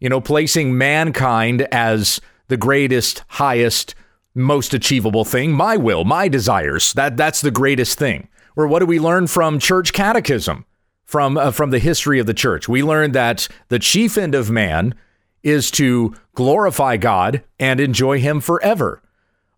you 0.00 0.08
know, 0.08 0.20
placing 0.20 0.76
mankind 0.76 1.62
as 1.72 2.20
the 2.48 2.56
greatest, 2.56 3.22
highest, 3.28 3.94
most 4.34 4.74
achievable 4.74 5.24
thing, 5.24 5.52
my 5.52 5.76
will, 5.76 6.04
my 6.04 6.28
desires. 6.28 6.92
That 6.94 7.16
that's 7.16 7.40
the 7.40 7.50
greatest 7.50 7.98
thing. 7.98 8.28
Or 8.56 8.66
what 8.66 8.80
do 8.80 8.86
we 8.86 8.98
learn 8.98 9.26
from 9.26 9.58
church 9.58 9.92
catechism? 9.92 10.64
From 11.04 11.38
uh, 11.38 11.52
from 11.52 11.70
the 11.70 11.78
history 11.78 12.18
of 12.18 12.26
the 12.26 12.34
church. 12.34 12.68
We 12.68 12.82
learn 12.82 13.12
that 13.12 13.48
the 13.68 13.78
chief 13.78 14.18
end 14.18 14.34
of 14.34 14.50
man 14.50 14.94
is 15.42 15.70
to 15.72 16.14
glorify 16.34 16.96
God 16.96 17.42
and 17.58 17.80
enjoy 17.80 18.20
Him 18.20 18.40
forever. 18.40 19.02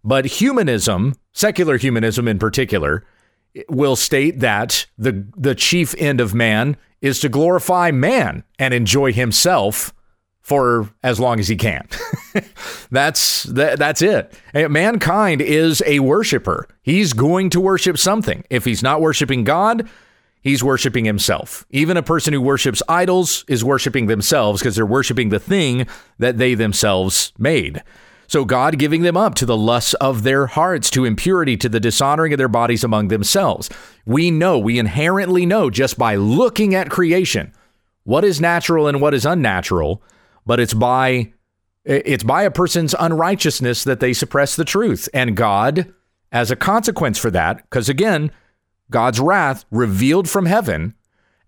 But 0.03 0.27
humanism, 0.27 1.15
secular 1.33 1.77
humanism 1.77 2.27
in 2.27 2.39
particular, 2.39 3.05
will 3.69 3.97
state 3.97 4.41
that 4.41 4.87
the, 4.97 5.27
the 5.37 5.55
chief 5.55 5.95
end 5.99 6.21
of 6.21 6.35
man 6.35 6.77
is 7.01 7.21
to 7.21 7.29
glorify 7.29 7.91
man 7.91 8.45
and 8.59 8.75
enjoy 8.75 9.13
himself 9.13 9.93
for 10.41 10.89
as 11.03 11.21
long 11.21 11.39
as 11.39 11.49
he 11.49 11.57
can. 11.57 11.87
that's 12.91 13.45
that, 13.45 13.79
that's 13.79 14.03
it. 14.03 14.33
Eh, 14.55 14.69
mankind 14.69 15.41
is 15.41 15.83
a 15.87 16.01
worshiper. 16.01 16.67
He's 16.83 17.13
going 17.13 17.51
to 17.51 17.61
worship 17.61 17.99
something. 17.99 18.45
If 18.51 18.65
he's 18.65 18.83
not 18.83 19.01
worshiping 19.01 19.45
God, 19.45 19.89
he's 20.41 20.65
worshiping 20.65 21.05
himself. 21.05 21.67
Even 21.71 21.97
a 21.97 22.03
person 22.03 22.33
who 22.33 22.41
worships 22.41 22.83
idols 22.89 23.45
is 23.49 23.65
worshiping 23.65 24.07
themselves 24.07 24.61
because 24.61 24.77
they're 24.77 24.87
worshiping 24.87 25.29
the 25.29 25.41
thing 25.41 25.87
that 26.19 26.39
they 26.39 26.55
themselves 26.55 27.33
made. 27.39 27.83
So 28.27 28.45
God 28.45 28.79
giving 28.79 29.03
them 29.03 29.17
up 29.17 29.35
to 29.37 29.47
the 29.47 29.57
lusts 29.57 29.95
of 29.95 30.23
their 30.23 30.47
hearts, 30.47 30.89
to 30.91 31.05
impurity, 31.05 31.57
to 31.57 31.69
the 31.69 31.81
dishonoring 31.81 32.33
of 32.33 32.39
their 32.39 32.47
bodies 32.47 32.85
among 32.85 33.09
themselves. 33.09 33.69
We 34.07 34.31
know, 34.31 34.57
we 34.57 34.79
inherently 34.79 35.47
know 35.47 35.69
just 35.69 35.99
by 35.99 36.15
looking 36.15 36.75
at 36.75 36.91
creation 36.91 37.53
what 38.05 38.25
is 38.25 38.41
natural 38.41 38.87
and 38.87 39.01
what 39.01 39.15
is 39.15 39.27
unnatural, 39.27 40.01
but 40.47 40.61
it's 40.61 40.75
by 40.75 41.33
it's 41.85 42.23
by 42.23 42.43
a 42.43 42.51
person's 42.51 42.95
unrighteousness 42.99 43.85
that 43.85 44.01
they 44.01 44.13
suppress 44.13 44.55
the 44.55 44.65
truth. 44.65 45.09
And 45.13 45.37
God, 45.37 45.93
as 46.31 46.51
a 46.51 46.57
consequence 46.57 47.19
for 47.19 47.31
that, 47.33 47.63
because 47.65 47.89
again, 47.89 48.31
God's 48.91 49.21
wrath 49.21 49.65
revealed 49.71 50.29
from 50.29 50.47
heaven 50.47 50.95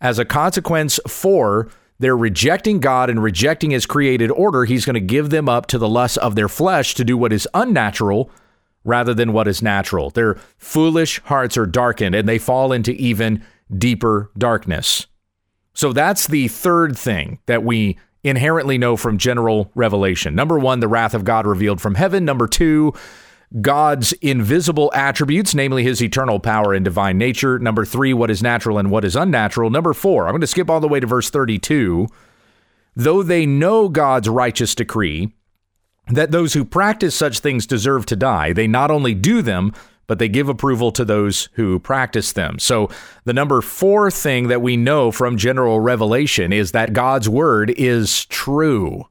as 0.00 0.18
a 0.18 0.25
consequence 0.25 0.99
for 1.06 1.68
their 1.99 2.16
rejecting 2.16 2.80
God 2.80 3.08
and 3.08 3.22
rejecting 3.22 3.70
his 3.70 3.87
created 3.87 4.30
order, 4.32 4.64
he's 4.64 4.84
going 4.84 4.94
to 4.94 5.00
give 5.00 5.30
them 5.30 5.49
up 5.49 5.66
to 5.66 5.78
the 5.78 5.88
lusts 5.88 6.16
of 6.16 6.34
their 6.34 6.49
flesh 6.49 6.94
to 6.94 7.04
do 7.04 7.16
what 7.16 7.32
is 7.32 7.49
unnatural 7.54 8.30
rather 8.84 9.14
than 9.14 9.32
what 9.32 9.46
is 9.46 9.62
natural. 9.62 10.11
Their 10.11 10.34
foolish 10.58 11.20
hearts 11.22 11.56
are 11.56 11.66
darkened 11.66 12.16
and 12.16 12.28
they 12.28 12.38
fall 12.38 12.72
into 12.72 12.90
even 12.92 13.44
deeper 13.76 14.30
darkness. 14.37 15.06
So 15.75 15.92
that's 15.92 16.26
the 16.26 16.49
third 16.49 16.99
thing 16.99 17.38
that 17.46 17.62
we 17.62 17.96
inherently 18.25 18.78
know 18.78 18.96
from 18.96 19.18
general 19.18 19.70
revelation. 19.74 20.35
Number 20.35 20.59
one, 20.59 20.81
the 20.81 20.88
wrath 20.88 21.14
of 21.14 21.24
God 21.24 21.46
revealed 21.46 21.81
from 21.81 21.94
heaven. 21.94 22.24
Number 22.24 22.46
two, 22.46 22.92
God's 23.60 24.12
invisible 24.14 24.90
attributes, 24.94 25.54
namely 25.54 25.82
his 25.82 26.02
eternal 26.02 26.40
power 26.40 26.72
and 26.72 26.84
divine 26.84 27.18
nature. 27.18 27.58
Number 27.58 27.84
three, 27.84 28.14
what 28.14 28.30
is 28.30 28.42
natural 28.42 28.78
and 28.78 28.90
what 28.90 29.04
is 29.04 29.14
unnatural. 29.14 29.68
Number 29.70 29.92
four, 29.92 30.26
I'm 30.26 30.32
going 30.32 30.40
to 30.40 30.46
skip 30.46 30.70
all 30.70 30.80
the 30.80 30.88
way 30.88 31.00
to 31.00 31.06
verse 31.06 31.28
32. 31.28 32.08
Though 32.96 33.22
they 33.22 33.44
know 33.46 33.88
God's 33.88 34.28
righteous 34.28 34.74
decree 34.74 35.34
that 36.08 36.30
those 36.30 36.54
who 36.54 36.64
practice 36.64 37.14
such 37.14 37.40
things 37.40 37.66
deserve 37.66 38.06
to 38.06 38.16
die, 38.16 38.52
they 38.52 38.66
not 38.66 38.90
only 38.90 39.14
do 39.14 39.42
them, 39.42 39.72
but 40.06 40.18
they 40.18 40.28
give 40.28 40.48
approval 40.48 40.90
to 40.92 41.04
those 41.04 41.48
who 41.54 41.78
practice 41.78 42.32
them. 42.32 42.58
So, 42.58 42.90
the 43.24 43.32
number 43.32 43.60
four 43.60 44.10
thing 44.10 44.48
that 44.48 44.60
we 44.60 44.76
know 44.76 45.10
from 45.10 45.36
general 45.36 45.80
revelation 45.80 46.52
is 46.52 46.72
that 46.72 46.92
God's 46.92 47.28
word 47.28 47.70
is 47.70 48.26
true. 48.26 49.04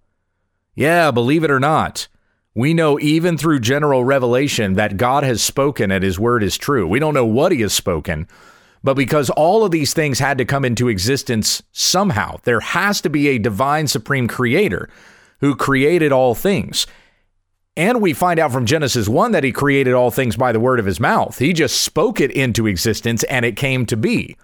Yeah, 0.76 1.12
believe 1.12 1.44
it 1.44 1.52
or 1.52 1.60
not. 1.60 2.08
We 2.54 2.74
know 2.74 3.00
even 3.00 3.38
through 3.38 3.62
general 3.62 4.04
revelation 4.04 4.74
that 4.74 4.98
God 4.98 5.24
has 5.24 5.42
spoken 5.42 5.90
and 5.90 6.04
his 6.04 6.20
word 6.20 6.44
is 6.44 6.58
true. 6.58 6.86
We 6.86 7.00
don't 7.00 7.14
know 7.14 7.26
what 7.26 7.54
he 7.54 7.62
has 7.62 7.74
spoken, 7.74 8.28
but 8.84 8.96
because 8.96 9.30
all 9.30 9.64
of 9.64 9.72
these 9.72 9.94
things 9.94 10.20
had 10.20 10.38
to 10.38 10.46
come 10.46 10.66
into 10.66 10.90
existence 10.90 11.64
somehow, 11.72 12.38
there 12.44 12.60
has 12.60 13.00
to 13.02 13.10
be 13.10 13.30
a 13.30 13.38
divine 13.38 13.88
supreme 13.88 14.28
creator 14.28 14.90
who 15.40 15.56
created 15.56 16.12
all 16.12 16.36
things. 16.36 16.88
And 17.78 18.02
we 18.02 18.12
find 18.12 18.38
out 18.38 18.52
from 18.52 18.66
Genesis 18.66 19.08
1 19.08 19.32
that 19.32 19.46
he 19.46 19.54
created 19.54 19.94
all 19.94 20.12
things 20.12 20.36
by 20.36 20.52
the 20.52 20.60
word 20.60 20.80
of 20.80 20.86
his 20.86 21.00
mouth. 21.00 21.38
He 21.38 21.54
just 21.54 21.82
spoke 21.82 22.20
it 22.20 22.32
into 22.32 22.68
existence 22.68 23.24
and 23.24 23.46
it 23.46 23.56
came 23.56 23.86
to 23.86 23.96
be. 23.96 24.36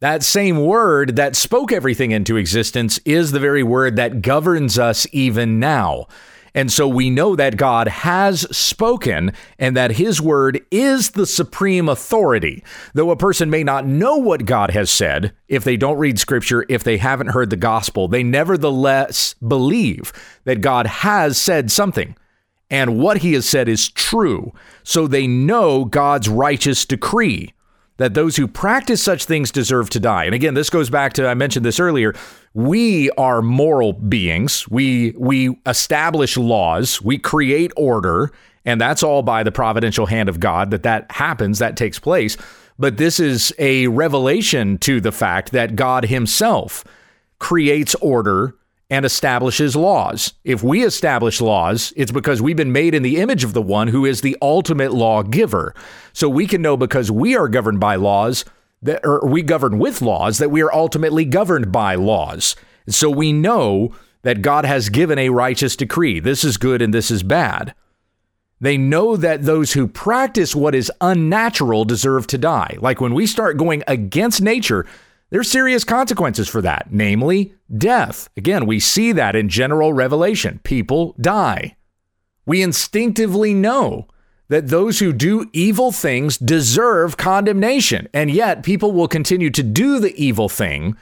That 0.00 0.22
same 0.22 0.64
word 0.64 1.16
that 1.16 1.36
spoke 1.36 1.72
everything 1.72 2.10
into 2.10 2.36
existence 2.36 2.98
is 3.04 3.32
the 3.32 3.40
very 3.40 3.62
word 3.62 3.96
that 3.96 4.22
governs 4.22 4.78
us 4.78 5.06
even 5.12 5.60
now. 5.60 6.06
And 6.54 6.72
so 6.72 6.86
we 6.86 7.10
know 7.10 7.34
that 7.34 7.56
God 7.56 7.88
has 7.88 8.42
spoken 8.56 9.32
and 9.58 9.76
that 9.76 9.92
his 9.92 10.20
word 10.20 10.64
is 10.70 11.10
the 11.10 11.26
supreme 11.26 11.88
authority. 11.88 12.62
Though 12.92 13.10
a 13.10 13.16
person 13.16 13.50
may 13.50 13.64
not 13.64 13.86
know 13.86 14.16
what 14.16 14.44
God 14.44 14.70
has 14.70 14.88
said, 14.88 15.34
if 15.48 15.64
they 15.64 15.76
don't 15.76 15.98
read 15.98 16.18
scripture, 16.18 16.64
if 16.68 16.84
they 16.84 16.98
haven't 16.98 17.28
heard 17.28 17.50
the 17.50 17.56
gospel, 17.56 18.06
they 18.06 18.22
nevertheless 18.22 19.34
believe 19.46 20.12
that 20.44 20.60
God 20.60 20.86
has 20.86 21.36
said 21.36 21.72
something. 21.72 22.14
And 22.70 22.98
what 22.98 23.18
he 23.18 23.32
has 23.34 23.48
said 23.48 23.68
is 23.68 23.88
true. 23.88 24.52
So 24.82 25.06
they 25.06 25.26
know 25.26 25.84
God's 25.84 26.28
righteous 26.28 26.84
decree 26.84 27.53
that 27.96 28.14
those 28.14 28.36
who 28.36 28.48
practice 28.48 29.02
such 29.02 29.24
things 29.24 29.50
deserve 29.50 29.88
to 29.90 30.00
die. 30.00 30.24
And 30.24 30.34
again, 30.34 30.54
this 30.54 30.70
goes 30.70 30.90
back 30.90 31.12
to 31.14 31.28
I 31.28 31.34
mentioned 31.34 31.64
this 31.64 31.78
earlier. 31.78 32.14
We 32.52 33.10
are 33.12 33.42
moral 33.42 33.92
beings. 33.92 34.68
We 34.68 35.14
we 35.16 35.56
establish 35.66 36.36
laws, 36.36 37.00
we 37.00 37.18
create 37.18 37.72
order, 37.76 38.32
and 38.64 38.80
that's 38.80 39.02
all 39.02 39.22
by 39.22 39.42
the 39.42 39.52
providential 39.52 40.06
hand 40.06 40.28
of 40.28 40.40
God 40.40 40.70
that 40.70 40.82
that 40.82 41.10
happens, 41.10 41.58
that 41.58 41.76
takes 41.76 41.98
place. 41.98 42.36
But 42.78 42.96
this 42.96 43.20
is 43.20 43.54
a 43.58 43.86
revelation 43.86 44.78
to 44.78 45.00
the 45.00 45.12
fact 45.12 45.52
that 45.52 45.76
God 45.76 46.06
himself 46.06 46.84
creates 47.38 47.94
order 47.96 48.56
and 48.94 49.04
establishes 49.04 49.74
laws. 49.74 50.34
If 50.44 50.62
we 50.62 50.84
establish 50.84 51.40
laws, 51.40 51.92
it's 51.96 52.12
because 52.12 52.40
we've 52.40 52.56
been 52.56 52.70
made 52.70 52.94
in 52.94 53.02
the 53.02 53.16
image 53.16 53.42
of 53.42 53.52
the 53.52 53.60
one 53.60 53.88
who 53.88 54.04
is 54.04 54.20
the 54.20 54.36
ultimate 54.40 54.94
lawgiver. 54.94 55.74
So 56.12 56.28
we 56.28 56.46
can 56.46 56.62
know 56.62 56.76
because 56.76 57.10
we 57.10 57.36
are 57.36 57.48
governed 57.48 57.80
by 57.80 57.96
laws 57.96 58.44
that 58.82 59.00
or 59.02 59.26
we 59.26 59.42
govern 59.42 59.80
with 59.80 60.00
laws 60.00 60.38
that 60.38 60.52
we 60.52 60.62
are 60.62 60.72
ultimately 60.72 61.24
governed 61.24 61.72
by 61.72 61.96
laws. 61.96 62.54
So 62.88 63.10
we 63.10 63.32
know 63.32 63.92
that 64.22 64.42
God 64.42 64.64
has 64.64 64.90
given 64.90 65.18
a 65.18 65.30
righteous 65.30 65.74
decree. 65.74 66.20
This 66.20 66.44
is 66.44 66.56
good 66.56 66.80
and 66.80 66.94
this 66.94 67.10
is 67.10 67.24
bad. 67.24 67.74
They 68.60 68.78
know 68.78 69.16
that 69.16 69.42
those 69.42 69.72
who 69.72 69.88
practice 69.88 70.54
what 70.54 70.76
is 70.76 70.92
unnatural 71.00 71.84
deserve 71.84 72.28
to 72.28 72.38
die. 72.38 72.76
Like 72.80 73.00
when 73.00 73.12
we 73.12 73.26
start 73.26 73.56
going 73.56 73.82
against 73.88 74.40
nature, 74.40 74.86
there's 75.34 75.50
serious 75.50 75.82
consequences 75.82 76.48
for 76.48 76.62
that, 76.62 76.92
namely 76.92 77.54
death. 77.76 78.28
Again, 78.36 78.66
we 78.66 78.78
see 78.78 79.10
that 79.10 79.34
in 79.34 79.48
general 79.48 79.92
revelation. 79.92 80.60
People 80.62 81.16
die. 81.20 81.74
We 82.46 82.62
instinctively 82.62 83.52
know 83.52 84.06
that 84.46 84.68
those 84.68 85.00
who 85.00 85.12
do 85.12 85.50
evil 85.52 85.90
things 85.90 86.38
deserve 86.38 87.16
condemnation, 87.16 88.06
and 88.14 88.30
yet 88.30 88.62
people 88.62 88.92
will 88.92 89.08
continue 89.08 89.50
to 89.50 89.62
do 89.64 89.98
the 89.98 90.14
evil 90.14 90.48
thing 90.48 90.96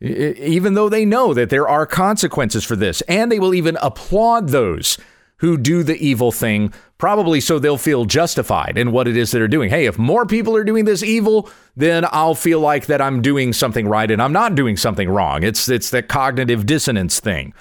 even 0.00 0.74
though 0.74 0.88
they 0.88 1.04
know 1.04 1.34
that 1.34 1.50
there 1.50 1.66
are 1.66 1.86
consequences 1.86 2.62
for 2.64 2.76
this, 2.76 3.00
and 3.02 3.32
they 3.32 3.40
will 3.40 3.54
even 3.54 3.78
applaud 3.80 4.50
those 4.50 4.96
who 5.38 5.58
do 5.58 5.82
the 5.82 5.96
evil 5.98 6.32
thing, 6.32 6.72
probably 6.98 7.40
so 7.40 7.58
they'll 7.58 7.76
feel 7.76 8.04
justified 8.06 8.78
in 8.78 8.90
what 8.92 9.06
it 9.06 9.16
is 9.16 9.30
that 9.30 9.38
they're 9.38 9.48
doing. 9.48 9.68
Hey, 9.70 9.86
if 9.86 9.98
more 9.98 10.24
people 10.24 10.56
are 10.56 10.64
doing 10.64 10.86
this 10.86 11.02
evil, 11.02 11.50
then 11.76 12.06
I'll 12.10 12.34
feel 12.34 12.60
like 12.60 12.86
that 12.86 13.02
I'm 13.02 13.20
doing 13.20 13.52
something 13.52 13.86
right 13.86 14.10
and 14.10 14.22
I'm 14.22 14.32
not 14.32 14.54
doing 14.54 14.76
something 14.76 15.08
wrong. 15.10 15.42
It's 15.42 15.68
it's 15.68 15.90
that 15.90 16.08
cognitive 16.08 16.64
dissonance 16.64 17.20
thing. 17.20 17.52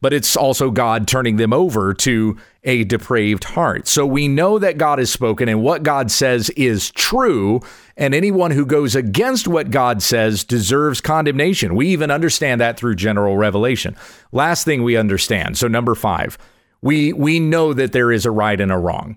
but 0.00 0.12
it's 0.12 0.36
also 0.36 0.70
God 0.70 1.06
turning 1.06 1.36
them 1.36 1.52
over 1.52 1.92
to 1.94 2.36
a 2.64 2.84
depraved 2.84 3.44
heart. 3.44 3.86
So 3.86 4.06
we 4.06 4.28
know 4.28 4.58
that 4.58 4.78
God 4.78 4.98
has 4.98 5.10
spoken 5.12 5.48
and 5.48 5.62
what 5.62 5.82
God 5.82 6.10
says 6.10 6.50
is 6.50 6.90
true, 6.90 7.60
and 7.96 8.14
anyone 8.14 8.50
who 8.50 8.66
goes 8.66 8.94
against 8.94 9.46
what 9.46 9.70
God 9.70 10.02
says 10.02 10.44
deserves 10.44 11.00
condemnation. 11.00 11.74
We 11.74 11.88
even 11.88 12.10
understand 12.10 12.60
that 12.60 12.78
through 12.78 12.96
general 12.96 13.36
revelation. 13.36 13.96
Last 14.32 14.64
thing 14.64 14.82
we 14.82 14.96
understand. 14.96 15.58
So 15.58 15.68
number 15.68 15.94
5. 15.94 16.38
We 16.82 17.12
we 17.12 17.40
know 17.40 17.72
that 17.72 17.92
there 17.92 18.12
is 18.12 18.26
a 18.26 18.30
right 18.30 18.60
and 18.60 18.72
a 18.72 18.78
wrong. 18.78 19.16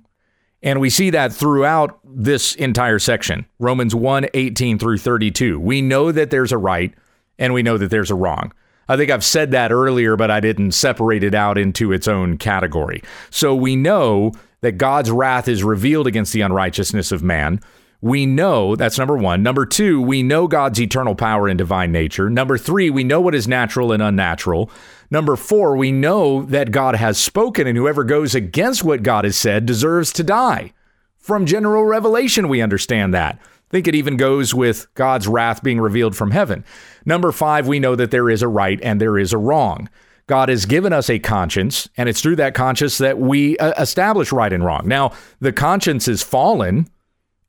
And 0.62 0.80
we 0.80 0.90
see 0.90 1.10
that 1.10 1.34
throughout 1.34 2.00
this 2.06 2.56
entire 2.56 2.98
section. 2.98 3.46
Romans 3.60 3.94
1, 3.94 4.28
18 4.34 4.80
through 4.80 4.98
32. 4.98 5.60
We 5.60 5.82
know 5.82 6.12
that 6.12 6.30
there's 6.30 6.54
a 6.54 6.58
right 6.58 6.94
and 7.38 7.54
we 7.54 7.64
know 7.64 7.78
that 7.78 7.90
there's 7.90 8.12
a 8.12 8.16
wrong. 8.16 8.54
I 8.88 8.98
think 8.98 9.12
I've 9.12 9.24
said 9.24 9.52
that 9.52 9.72
earlier, 9.72 10.16
but 10.16 10.32
I 10.32 10.40
didn't 10.40 10.72
separate 10.72 11.24
it 11.24 11.36
out 11.36 11.58
into 11.58 11.92
its 11.92 12.08
own 12.08 12.38
category. 12.38 13.02
So 13.30 13.56
we 13.56 13.76
know 13.76 14.32
that 14.62 14.78
God's 14.78 15.12
wrath 15.12 15.48
is 15.48 15.64
revealed 15.64 16.08
against 16.08 16.32
the 16.34 16.42
unrighteousness 16.42 17.12
of 17.12 17.24
man. 17.24 17.60
We 18.02 18.26
know 18.26 18.76
that's 18.76 18.98
number 18.98 19.16
one. 19.16 19.44
Number 19.44 19.66
two, 19.66 20.02
we 20.02 20.24
know 20.24 20.48
God's 20.48 20.80
eternal 20.82 21.16
power 21.16 21.48
and 21.48 21.58
divine 21.58 21.92
nature. 21.92 22.30
Number 22.30 22.58
three, 22.58 22.90
we 22.90 23.06
know 23.06 23.22
what 23.22 23.36
is 23.36 23.48
natural 23.48 23.94
and 23.94 24.04
unnatural. 24.04 24.70
Number 25.10 25.36
four, 25.36 25.76
we 25.76 25.92
know 25.92 26.44
that 26.44 26.72
God 26.72 26.96
has 26.96 27.18
spoken, 27.18 27.68
and 27.68 27.78
whoever 27.78 28.04
goes 28.04 28.34
against 28.36 28.84
what 28.84 29.04
God 29.04 29.26
has 29.26 29.36
said 29.38 29.66
deserves 29.66 30.12
to 30.14 30.24
die. 30.24 30.74
From 31.18 31.46
general 31.46 31.86
revelation, 31.86 32.50
we 32.50 32.62
understand 32.62 33.14
that 33.14 33.40
think 33.74 33.88
it 33.88 33.96
even 33.96 34.18
goes 34.18 34.54
with 34.54 34.86
God's 34.94 35.28
wrath 35.28 35.64
being 35.64 35.82
revealed 35.82 36.16
from 36.16 36.30
heaven. 36.30 36.64
Number 37.06 37.32
five, 37.32 37.68
we 37.68 37.80
know 37.80 37.96
that 37.96 38.12
there 38.12 38.30
is 38.30 38.44
a 38.44 38.48
right 38.48 38.80
and 38.84 39.02
there 39.02 39.18
is 39.18 39.34
a 39.34 39.38
wrong. 39.40 39.90
God 40.28 40.48
has 40.50 40.68
given 40.68 40.94
us 40.94 41.10
a 41.10 41.18
conscience, 41.18 41.90
and 41.98 42.08
it's 42.08 42.22
through 42.22 42.36
that 42.36 42.54
conscience 42.54 43.00
that 43.00 43.18
we 43.18 43.58
uh, 43.58 43.74
establish 43.82 44.32
right 44.32 44.54
and 44.54 44.64
wrong. 44.64 44.88
Now, 44.88 45.12
the 45.40 45.52
conscience 45.52 46.08
is 46.08 46.22
fallen, 46.22 46.88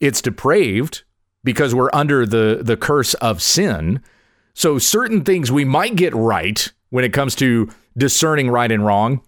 it's 0.01 0.23
depraved 0.23 1.05
because 1.45 1.75
we're 1.75 1.91
under 1.93 2.25
the, 2.25 2.61
the 2.63 2.79
curse 2.79 3.13
of 3.15 3.43
sin. 3.43 4.01
So, 4.55 4.79
certain 4.79 5.25
things 5.25 5.53
we 5.53 5.67
might 5.67 5.95
get 5.95 6.15
right 6.15 6.73
when 6.95 7.05
it 7.05 7.13
comes 7.13 7.35
to 7.35 7.69
discerning 7.97 8.49
right 8.49 8.71
and 8.71 8.87
wrong, 8.87 9.21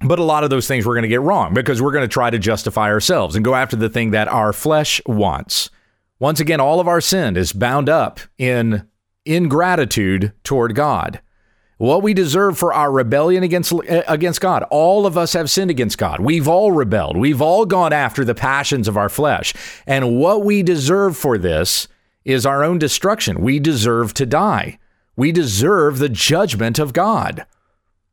but 0.00 0.18
a 0.18 0.22
lot 0.22 0.42
of 0.42 0.48
those 0.48 0.66
things 0.66 0.86
we're 0.86 0.94
going 0.94 1.02
to 1.02 1.08
get 1.08 1.20
wrong 1.20 1.52
because 1.52 1.82
we're 1.82 1.92
going 1.92 2.00
to 2.00 2.08
try 2.08 2.30
to 2.30 2.38
justify 2.38 2.88
ourselves 2.88 3.36
and 3.36 3.44
go 3.44 3.54
after 3.54 3.76
the 3.76 3.90
thing 3.90 4.12
that 4.12 4.26
our 4.26 4.54
flesh 4.54 5.02
wants. 5.04 5.68
Once 6.18 6.40
again, 6.40 6.60
all 6.60 6.80
of 6.80 6.88
our 6.88 7.02
sin 7.02 7.36
is 7.36 7.52
bound 7.52 7.90
up 7.90 8.20
in 8.38 8.88
ingratitude 9.26 10.32
toward 10.44 10.74
God. 10.74 11.20
What 11.76 12.02
we 12.02 12.14
deserve 12.14 12.56
for 12.56 12.72
our 12.72 12.90
rebellion 12.90 13.42
against 13.42 13.74
eh, 13.86 14.02
against 14.08 14.40
God. 14.40 14.62
All 14.70 15.04
of 15.04 15.18
us 15.18 15.34
have 15.34 15.50
sinned 15.50 15.70
against 15.70 15.98
God. 15.98 16.20
We've 16.20 16.48
all 16.48 16.72
rebelled. 16.72 17.18
We've 17.18 17.42
all 17.42 17.66
gone 17.66 17.92
after 17.92 18.24
the 18.24 18.34
passions 18.34 18.88
of 18.88 18.96
our 18.96 19.10
flesh. 19.10 19.52
And 19.86 20.16
what 20.16 20.42
we 20.42 20.62
deserve 20.62 21.18
for 21.18 21.36
this 21.36 21.86
is 22.24 22.46
our 22.46 22.64
own 22.64 22.78
destruction. 22.78 23.42
We 23.42 23.58
deserve 23.58 24.14
to 24.14 24.24
die. 24.24 24.78
We 25.16 25.32
deserve 25.32 25.98
the 25.98 26.08
judgment 26.08 26.78
of 26.78 26.92
God. 26.92 27.46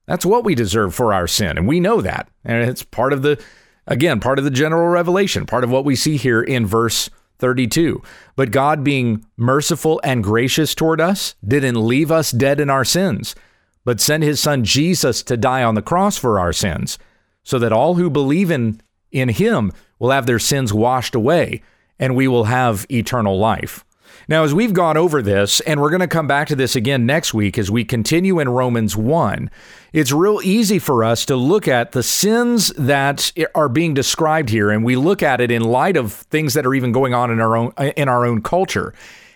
That's 0.05 0.25
what 0.25 0.43
we 0.43 0.55
deserve 0.55 0.93
for 0.93 1.13
our 1.13 1.27
sin, 1.27 1.57
and 1.57 1.67
we 1.67 1.79
know 1.79 2.01
that. 2.01 2.29
And 2.43 2.69
it's 2.69 2.83
part 2.83 3.13
of 3.13 3.21
the 3.21 3.41
again, 3.87 4.19
part 4.19 4.39
of 4.39 4.45
the 4.45 4.51
general 4.51 4.87
revelation, 4.87 5.45
part 5.45 5.63
of 5.63 5.69
what 5.69 5.85
we 5.85 5.95
see 5.95 6.17
here 6.17 6.41
in 6.41 6.65
verse 6.65 7.09
32. 7.39 8.01
But 8.35 8.51
God, 8.51 8.83
being 8.83 9.25
merciful 9.35 9.99
and 10.03 10.23
gracious 10.23 10.75
toward 10.75 11.01
us, 11.01 11.35
didn't 11.45 11.85
leave 11.87 12.11
us 12.11 12.31
dead 12.31 12.59
in 12.59 12.69
our 12.69 12.85
sins, 12.85 13.35
but 13.83 13.99
sent 13.99 14.23
his 14.23 14.39
son 14.39 14.63
Jesus 14.63 15.23
to 15.23 15.35
die 15.35 15.63
on 15.63 15.75
the 15.75 15.81
cross 15.81 16.17
for 16.17 16.39
our 16.39 16.53
sins, 16.53 16.97
so 17.43 17.57
that 17.59 17.73
all 17.73 17.95
who 17.95 18.09
believe 18.09 18.51
in, 18.51 18.79
in 19.11 19.29
him 19.29 19.71
will 19.97 20.11
have 20.11 20.27
their 20.27 20.39
sins 20.39 20.73
washed 20.73 21.15
away, 21.15 21.61
and 21.99 22.15
we 22.15 22.27
will 22.27 22.45
have 22.45 22.85
eternal 22.89 23.37
life. 23.37 23.83
Now, 24.31 24.45
as 24.45 24.53
we've 24.53 24.71
gone 24.71 24.95
over 24.95 25.21
this, 25.21 25.59
and 25.59 25.81
we're 25.81 25.89
going 25.89 25.99
to 25.99 26.07
come 26.07 26.25
back 26.25 26.47
to 26.47 26.55
this 26.55 26.73
again 26.73 27.05
next 27.05 27.33
week 27.33 27.57
as 27.57 27.69
we 27.69 27.83
continue 27.83 28.39
in 28.39 28.47
Romans 28.47 28.95
1, 28.95 29.51
it's 29.91 30.13
real 30.13 30.39
easy 30.41 30.79
for 30.79 31.03
us 31.03 31.25
to 31.25 31.35
look 31.35 31.67
at 31.67 31.91
the 31.91 32.01
sins 32.01 32.69
that 32.77 33.33
are 33.53 33.67
being 33.67 33.93
described 33.93 34.47
here, 34.47 34.71
and 34.71 34.85
we 34.85 34.95
look 34.95 35.21
at 35.21 35.41
it 35.41 35.51
in 35.51 35.61
light 35.61 35.97
of 35.97 36.13
things 36.13 36.53
that 36.53 36.65
are 36.65 36.73
even 36.73 36.93
going 36.93 37.13
on 37.13 37.29
in 37.29 37.41
our 37.41 37.57
own 37.57 37.73
in 37.97 38.07
our 38.07 38.25
own 38.25 38.41
culture. 38.41 38.93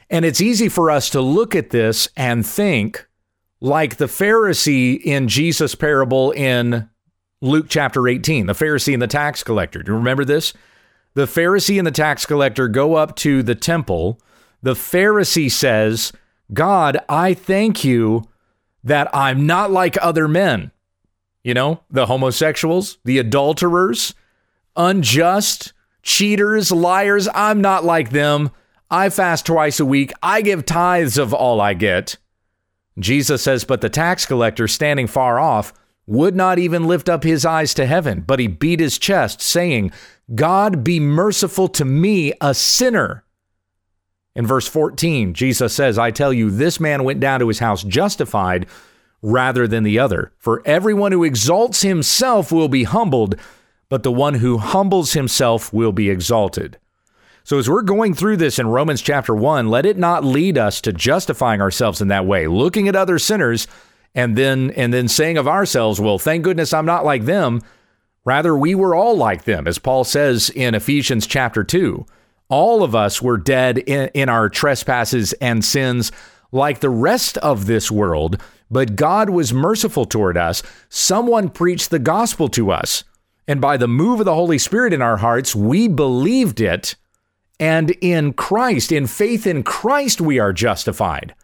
And 0.09 0.23
it's 0.23 0.39
easy 0.39 0.69
for 0.69 0.89
us 0.89 1.09
to 1.09 1.19
look 1.19 1.55
at 1.55 1.71
this 1.71 2.07
and 2.15 2.45
think 2.45 3.05
like 3.59 3.97
the 3.97 4.05
Pharisee 4.05 5.01
in 5.03 5.27
Jesus' 5.27 5.75
parable 5.75 6.31
in 6.31 6.89
Luke 7.41 7.65
chapter 7.67 8.07
18, 8.07 8.45
the 8.45 8.53
Pharisee 8.53 8.93
and 8.93 9.01
the 9.01 9.07
tax 9.07 9.43
collector. 9.43 9.83
Do 9.83 9.91
you 9.91 9.97
remember 9.97 10.23
this? 10.23 10.53
The 11.15 11.25
Pharisee 11.25 11.77
and 11.77 11.85
the 11.85 11.91
tax 11.91 12.25
collector 12.25 12.69
go 12.69 12.95
up 12.95 13.17
to 13.17 13.43
the 13.43 13.55
temple 13.55 14.21
the 14.65 14.73
Pharisee 14.73 15.51
says, 15.51 16.11
God, 16.51 16.97
I 17.07 17.35
thank 17.35 17.83
you 17.83 18.27
that 18.83 19.07
I'm 19.15 19.45
not 19.45 19.69
like 19.69 19.95
other 20.01 20.27
men. 20.27 20.71
You 21.43 21.53
know, 21.53 21.81
the 21.91 22.07
homosexuals, 22.07 22.97
the 23.05 23.19
adulterers, 23.19 24.15
unjust, 24.75 25.71
cheaters, 26.01 26.71
liars. 26.71 27.27
I'm 27.35 27.61
not 27.61 27.85
like 27.85 28.09
them. 28.09 28.49
I 28.89 29.09
fast 29.09 29.45
twice 29.45 29.79
a 29.79 29.85
week. 29.85 30.11
I 30.23 30.41
give 30.41 30.65
tithes 30.65 31.19
of 31.19 31.31
all 31.31 31.61
I 31.61 31.75
get. 31.75 32.17
Jesus 32.97 33.43
says, 33.43 33.65
But 33.65 33.81
the 33.81 33.89
tax 33.89 34.25
collector, 34.25 34.67
standing 34.67 35.05
far 35.05 35.39
off, 35.39 35.73
would 36.07 36.35
not 36.35 36.57
even 36.57 36.87
lift 36.87 37.07
up 37.07 37.23
his 37.23 37.45
eyes 37.45 37.75
to 37.75 37.85
heaven, 37.85 38.21
but 38.21 38.39
he 38.39 38.47
beat 38.47 38.79
his 38.79 38.97
chest, 38.97 39.41
saying, 39.41 39.91
God 40.33 40.83
be 40.83 40.99
merciful 40.99 41.67
to 41.67 41.85
me, 41.85 42.33
a 42.41 42.55
sinner. 42.55 43.24
In 44.35 44.45
verse 44.45 44.67
14, 44.67 45.33
Jesus 45.33 45.73
says, 45.73 45.97
I 45.97 46.11
tell 46.11 46.33
you, 46.33 46.51
this 46.51 46.79
man 46.79 47.03
went 47.03 47.21
down 47.21 47.39
to 47.39 47.47
his 47.47 47.59
house 47.59 47.83
justified 47.83 48.67
rather 49.21 49.67
than 49.67 49.83
the 49.83 49.97
other. 49.97 50.33
For 50.37 50.61
everyone 50.65 51.13
who 51.13 51.23
exalts 51.23 51.81
himself 51.81 52.51
will 52.51 52.67
be 52.67 52.83
humbled, 52.83 53.35
but 53.89 54.03
the 54.03 54.11
one 54.11 54.35
who 54.35 54.57
humbles 54.57 55.13
himself 55.13 55.71
will 55.71 55.93
be 55.93 56.09
exalted. 56.09 56.77
So, 57.43 57.59
as 57.59 57.69
we're 57.69 57.83
going 57.83 58.15
through 58.15 58.37
this 58.37 58.57
in 58.57 58.67
Romans 58.67 59.01
chapter 59.01 59.33
1, 59.35 59.69
let 59.69 59.85
it 59.85 59.97
not 59.97 60.23
lead 60.23 60.57
us 60.57 60.81
to 60.81 60.91
justifying 60.91 61.61
ourselves 61.61 62.01
in 62.01 62.07
that 62.07 62.25
way, 62.25 62.47
looking 62.47 62.87
at 62.87 62.95
other 62.95 63.19
sinners 63.19 63.67
and 64.15 64.35
then 64.35 64.71
and 64.71 64.91
then 64.91 65.07
saying 65.07 65.37
of 65.37 65.47
ourselves, 65.47 66.01
well, 66.01 66.17
thank 66.17 66.43
goodness 66.43 66.73
I'm 66.73 66.87
not 66.87 67.05
like 67.05 67.25
them. 67.25 67.61
Rather, 68.25 68.57
we 68.57 68.73
were 68.73 68.95
all 68.95 69.15
like 69.15 69.43
them, 69.43 69.67
as 69.67 69.77
Paul 69.77 70.03
says 70.03 70.49
in 70.49 70.73
Ephesians 70.73 71.27
chapter 71.27 71.63
2 71.63 72.05
all 72.49 72.83
of 72.83 72.95
us 72.95 73.21
were 73.21 73.37
dead 73.37 73.77
in, 73.77 74.09
in 74.13 74.29
our 74.29 74.49
trespasses 74.49 75.33
and 75.33 75.63
sins 75.63 76.11
like 76.51 76.79
the 76.79 76.89
rest 76.89 77.37
of 77.39 77.65
this 77.65 77.91
world, 77.91 78.41
but 78.71 78.95
God 78.95 79.29
was 79.29 79.53
merciful 79.53 80.05
toward 80.05 80.37
us. 80.37 80.63
Someone 80.89 81.49
preached 81.49 81.89
the 81.89 81.99
gospel 81.99 82.47
to 82.49 82.71
us. 82.71 83.03
And 83.47 83.61
by 83.61 83.77
the 83.77 83.87
move 83.87 84.19
of 84.19 84.25
the 84.25 84.33
Holy 84.33 84.57
Spirit 84.57 84.93
in 84.93 85.01
our 85.01 85.17
hearts, 85.17 85.55
we 85.55 85.87
believed 85.87 86.61
it. 86.61 86.95
And 87.59 87.91
in 88.01 88.33
Christ, 88.33 88.91
in 88.91 89.07
faith 89.07 89.45
in 89.45 89.63
Christ, 89.63 90.19
we 90.19 90.39
are 90.39 90.51
justified. 90.51 91.35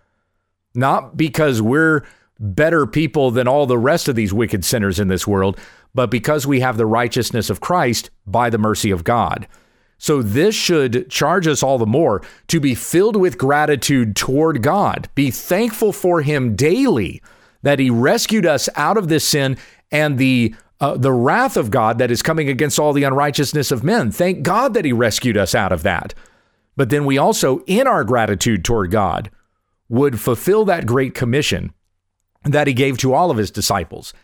Not 0.73 1.15
because 1.15 1.61
we're 1.61 2.03
better 2.39 2.87
people 2.87 3.29
than 3.29 3.47
all 3.47 3.65
the 3.65 3.77
rest 3.77 4.07
of 4.07 4.15
these 4.15 4.33
wicked 4.33 4.65
sinners 4.65 4.99
in 4.99 5.09
this 5.09 5.27
world, 5.27 5.59
but 5.93 6.09
because 6.09 6.47
we 6.47 6.61
have 6.61 6.77
the 6.77 6.85
righteousness 6.85 7.49
of 7.49 7.61
Christ 7.61 8.09
by 8.25 8.49
the 8.49 8.57
mercy 8.57 8.89
of 8.89 9.03
God. 9.03 9.47
So 10.01 10.23
this 10.23 10.55
should 10.55 11.11
charge 11.11 11.45
us 11.45 11.61
all 11.61 11.77
the 11.77 11.85
more 11.85 12.23
to 12.47 12.59
be 12.59 12.73
filled 12.73 13.15
with 13.15 13.37
gratitude 13.37 14.15
toward 14.15 14.63
God, 14.63 15.07
be 15.13 15.29
thankful 15.29 15.93
for 15.93 16.23
Him 16.23 16.55
daily 16.55 17.21
that 17.61 17.77
He 17.77 17.91
rescued 17.91 18.43
us 18.43 18.67
out 18.75 18.97
of 18.97 19.09
this 19.09 19.23
sin 19.23 19.59
and 19.91 20.17
the 20.17 20.55
uh, 20.79 20.97
the 20.97 21.11
wrath 21.11 21.55
of 21.55 21.69
God 21.69 21.99
that 21.99 22.09
is 22.09 22.23
coming 22.23 22.49
against 22.49 22.79
all 22.79 22.93
the 22.93 23.03
unrighteousness 23.03 23.71
of 23.71 23.83
men. 23.83 24.09
Thank 24.09 24.41
God 24.41 24.73
that 24.73 24.85
He 24.85 24.91
rescued 24.91 25.37
us 25.37 25.53
out 25.53 25.71
of 25.71 25.83
that. 25.83 26.15
But 26.75 26.89
then 26.89 27.05
we 27.05 27.19
also, 27.19 27.59
in 27.67 27.85
our 27.85 28.03
gratitude 28.03 28.65
toward 28.65 28.89
God, 28.89 29.29
would 29.87 30.19
fulfill 30.19 30.65
that 30.65 30.87
great 30.87 31.13
commission 31.13 31.75
that 32.43 32.65
He 32.65 32.73
gave 32.73 32.97
to 32.97 33.13
all 33.13 33.29
of 33.29 33.37
His 33.37 33.51
disciples 33.51 34.15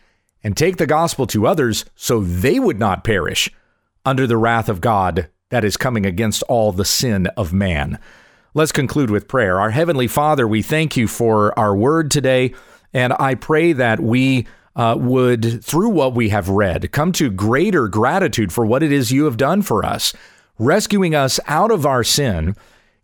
and 0.42 0.56
take 0.56 0.78
the 0.78 0.88
gospel 0.88 1.28
to 1.28 1.46
others 1.46 1.84
so 1.94 2.18
they 2.18 2.58
would 2.58 2.80
not 2.80 3.04
perish 3.04 3.48
under 4.04 4.26
the 4.26 4.36
wrath 4.36 4.68
of 4.68 4.80
God 4.80 5.28
that 5.50 5.64
is 5.64 5.76
coming 5.76 6.04
against 6.04 6.42
all 6.44 6.72
the 6.72 6.84
sin 6.84 7.26
of 7.36 7.52
man. 7.52 7.98
Let's 8.54 8.72
conclude 8.72 9.10
with 9.10 9.28
prayer. 9.28 9.60
Our 9.60 9.70
Heavenly 9.70 10.08
Father, 10.08 10.46
we 10.46 10.62
thank 10.62 10.96
you 10.96 11.06
for 11.08 11.58
our 11.58 11.76
word 11.76 12.10
today, 12.10 12.54
and 12.92 13.14
I 13.18 13.34
pray 13.34 13.72
that 13.72 14.00
we 14.00 14.46
uh, 14.76 14.96
would, 14.98 15.64
through 15.64 15.90
what 15.90 16.14
we 16.14 16.28
have 16.30 16.48
read, 16.48 16.92
come 16.92 17.12
to 17.12 17.30
greater 17.30 17.88
gratitude 17.88 18.52
for 18.52 18.64
what 18.64 18.82
it 18.82 18.92
is 18.92 19.12
you 19.12 19.24
have 19.24 19.36
done 19.36 19.62
for 19.62 19.84
us, 19.84 20.14
rescuing 20.58 21.14
us 21.14 21.40
out 21.46 21.70
of 21.70 21.86
our 21.86 22.04
sin, 22.04 22.54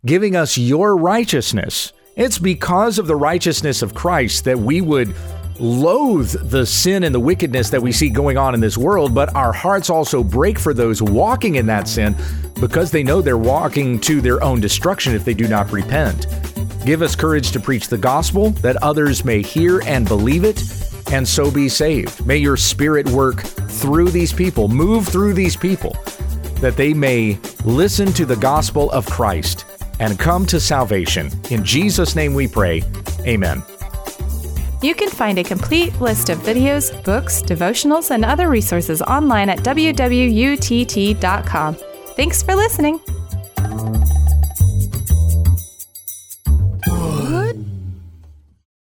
giving 0.05 0.35
us 0.35 0.57
your 0.57 0.95
righteousness. 0.95 1.93
It's 2.15 2.37
because 2.37 2.97
of 2.97 3.07
the 3.07 3.15
righteousness 3.15 3.81
of 3.81 3.93
Christ 3.93 4.45
that 4.45 4.59
we 4.59 4.81
would 4.81 5.13
loathe 5.59 6.49
the 6.49 6.65
sin 6.65 7.03
and 7.03 7.13
the 7.13 7.19
wickedness 7.19 7.69
that 7.69 7.81
we 7.81 7.91
see 7.91 8.09
going 8.09 8.37
on 8.37 8.53
in 8.53 8.59
this 8.59 8.77
world, 8.77 9.13
but 9.13 9.33
our 9.35 9.53
hearts 9.53 9.89
also 9.89 10.23
break 10.23 10.59
for 10.59 10.73
those 10.73 11.01
walking 11.01 11.55
in 11.55 11.65
that 11.67 11.87
sin 11.87 12.15
because 12.59 12.91
they 12.91 13.03
know 13.03 13.21
they're 13.21 13.37
walking 13.37 13.99
to 13.99 14.21
their 14.21 14.43
own 14.43 14.59
destruction 14.59 15.13
if 15.13 15.25
they 15.25 15.33
do 15.33 15.47
not 15.47 15.71
repent. 15.71 16.27
Give 16.85 17.01
us 17.01 17.15
courage 17.15 17.51
to 17.51 17.59
preach 17.59 17.87
the 17.87 17.97
gospel 17.97 18.51
that 18.61 18.81
others 18.83 19.25
may 19.25 19.41
hear 19.41 19.81
and 19.85 20.07
believe 20.07 20.43
it 20.43 20.61
and 21.11 21.27
so 21.27 21.51
be 21.51 21.69
saved. 21.69 22.25
May 22.25 22.37
your 22.37 22.57
spirit 22.57 23.07
work 23.09 23.41
through 23.41 24.09
these 24.09 24.33
people, 24.33 24.67
move 24.67 25.07
through 25.07 25.33
these 25.33 25.55
people, 25.55 25.95
that 26.61 26.77
they 26.77 26.93
may 26.93 27.39
listen 27.63 28.11
to 28.13 28.25
the 28.25 28.35
gospel 28.35 28.91
of 28.91 29.05
Christ 29.05 29.65
and 29.99 30.19
come 30.19 30.45
to 30.47 30.59
salvation. 30.59 31.31
In 31.49 31.63
Jesus' 31.63 32.15
name 32.15 32.33
we 32.33 32.47
pray. 32.47 32.83
Amen. 33.21 33.63
You 34.81 34.93
can 34.93 35.09
find 35.09 35.39
a 35.39 35.43
complete 35.43 35.99
list 35.99 36.29
of 36.29 36.37
videos, 36.39 37.03
books, 37.03 37.41
devotionals, 37.41 38.11
and 38.11 38.23
other 38.23 38.49
resources 38.49 39.01
online 39.01 39.49
at 39.49 39.59
wwutt.com. 39.59 41.75
Thanks 42.15 42.43
for 42.43 42.55
listening. 42.55 42.99